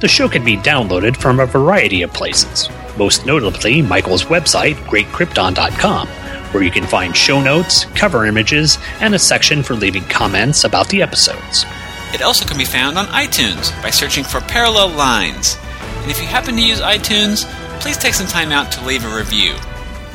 [0.01, 6.09] The show can be downloaded from a variety of places, most notably Michael's website, greatkrypton.com,
[6.09, 10.89] where you can find show notes, cover images, and a section for leaving comments about
[10.89, 11.67] the episodes.
[12.15, 15.59] It also can be found on iTunes by searching for Parallel Lines.
[16.01, 17.45] And if you happen to use iTunes,
[17.81, 19.55] please take some time out to leave a review.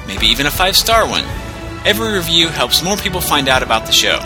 [0.08, 1.24] Maybe even a five star one.
[1.86, 4.20] Every review helps more people find out about the show.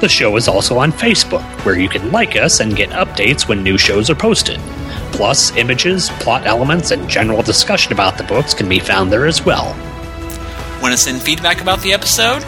[0.00, 3.62] The show is also on Facebook, where you can like us and get updates when
[3.62, 4.58] new shows are posted.
[5.12, 9.44] Plus, images, plot elements, and general discussion about the books can be found there as
[9.44, 9.76] well.
[10.82, 12.42] Want to send feedback about the episode?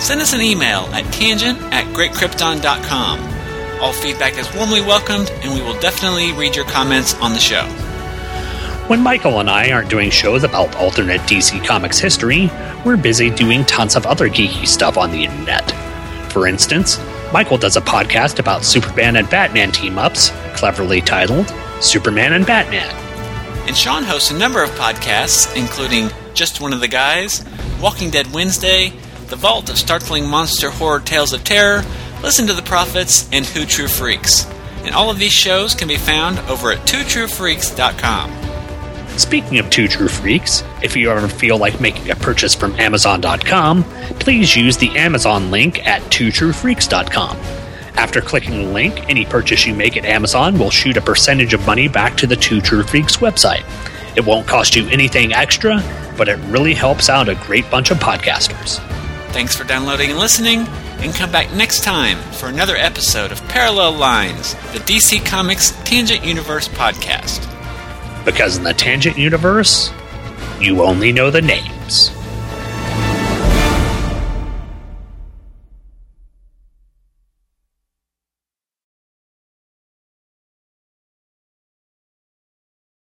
[0.00, 3.20] Send us an email at tangent at greatkrypton.com.
[3.82, 7.66] All feedback is warmly welcomed, and we will definitely read your comments on the show.
[8.90, 12.50] When Michael and I aren't doing shows about alternate DC Comics history,
[12.84, 15.70] we're busy doing tons of other geeky stuff on the internet.
[16.32, 16.98] For instance,
[17.32, 22.92] Michael does a podcast about Superman and Batman team ups, cleverly titled Superman and Batman.
[23.68, 27.44] And Sean hosts a number of podcasts, including Just One of the Guys,
[27.80, 28.92] Walking Dead Wednesday,
[29.28, 31.84] The Vault of Startling Monster Horror Tales of Terror,
[32.24, 34.48] Listen to the Prophets, and Who True Freaks.
[34.82, 38.49] And all of these shows can be found over at twotruefreaks.com.
[39.20, 43.84] Speaking of Two True Freaks, if you ever feel like making a purchase from Amazon.com,
[44.18, 47.36] please use the Amazon link at twotruefreaks.com.
[47.96, 51.66] After clicking the link, any purchase you make at Amazon will shoot a percentage of
[51.66, 53.62] money back to the Two True Freaks website.
[54.16, 55.82] It won't cost you anything extra,
[56.16, 58.78] but it really helps out a great bunch of podcasters.
[59.32, 60.60] Thanks for downloading and listening,
[61.00, 66.24] and come back next time for another episode of Parallel Lines, the DC Comics Tangent
[66.24, 67.49] Universe podcast.
[68.24, 69.92] Because in the Tangent Universe,
[70.60, 72.10] you only know the names.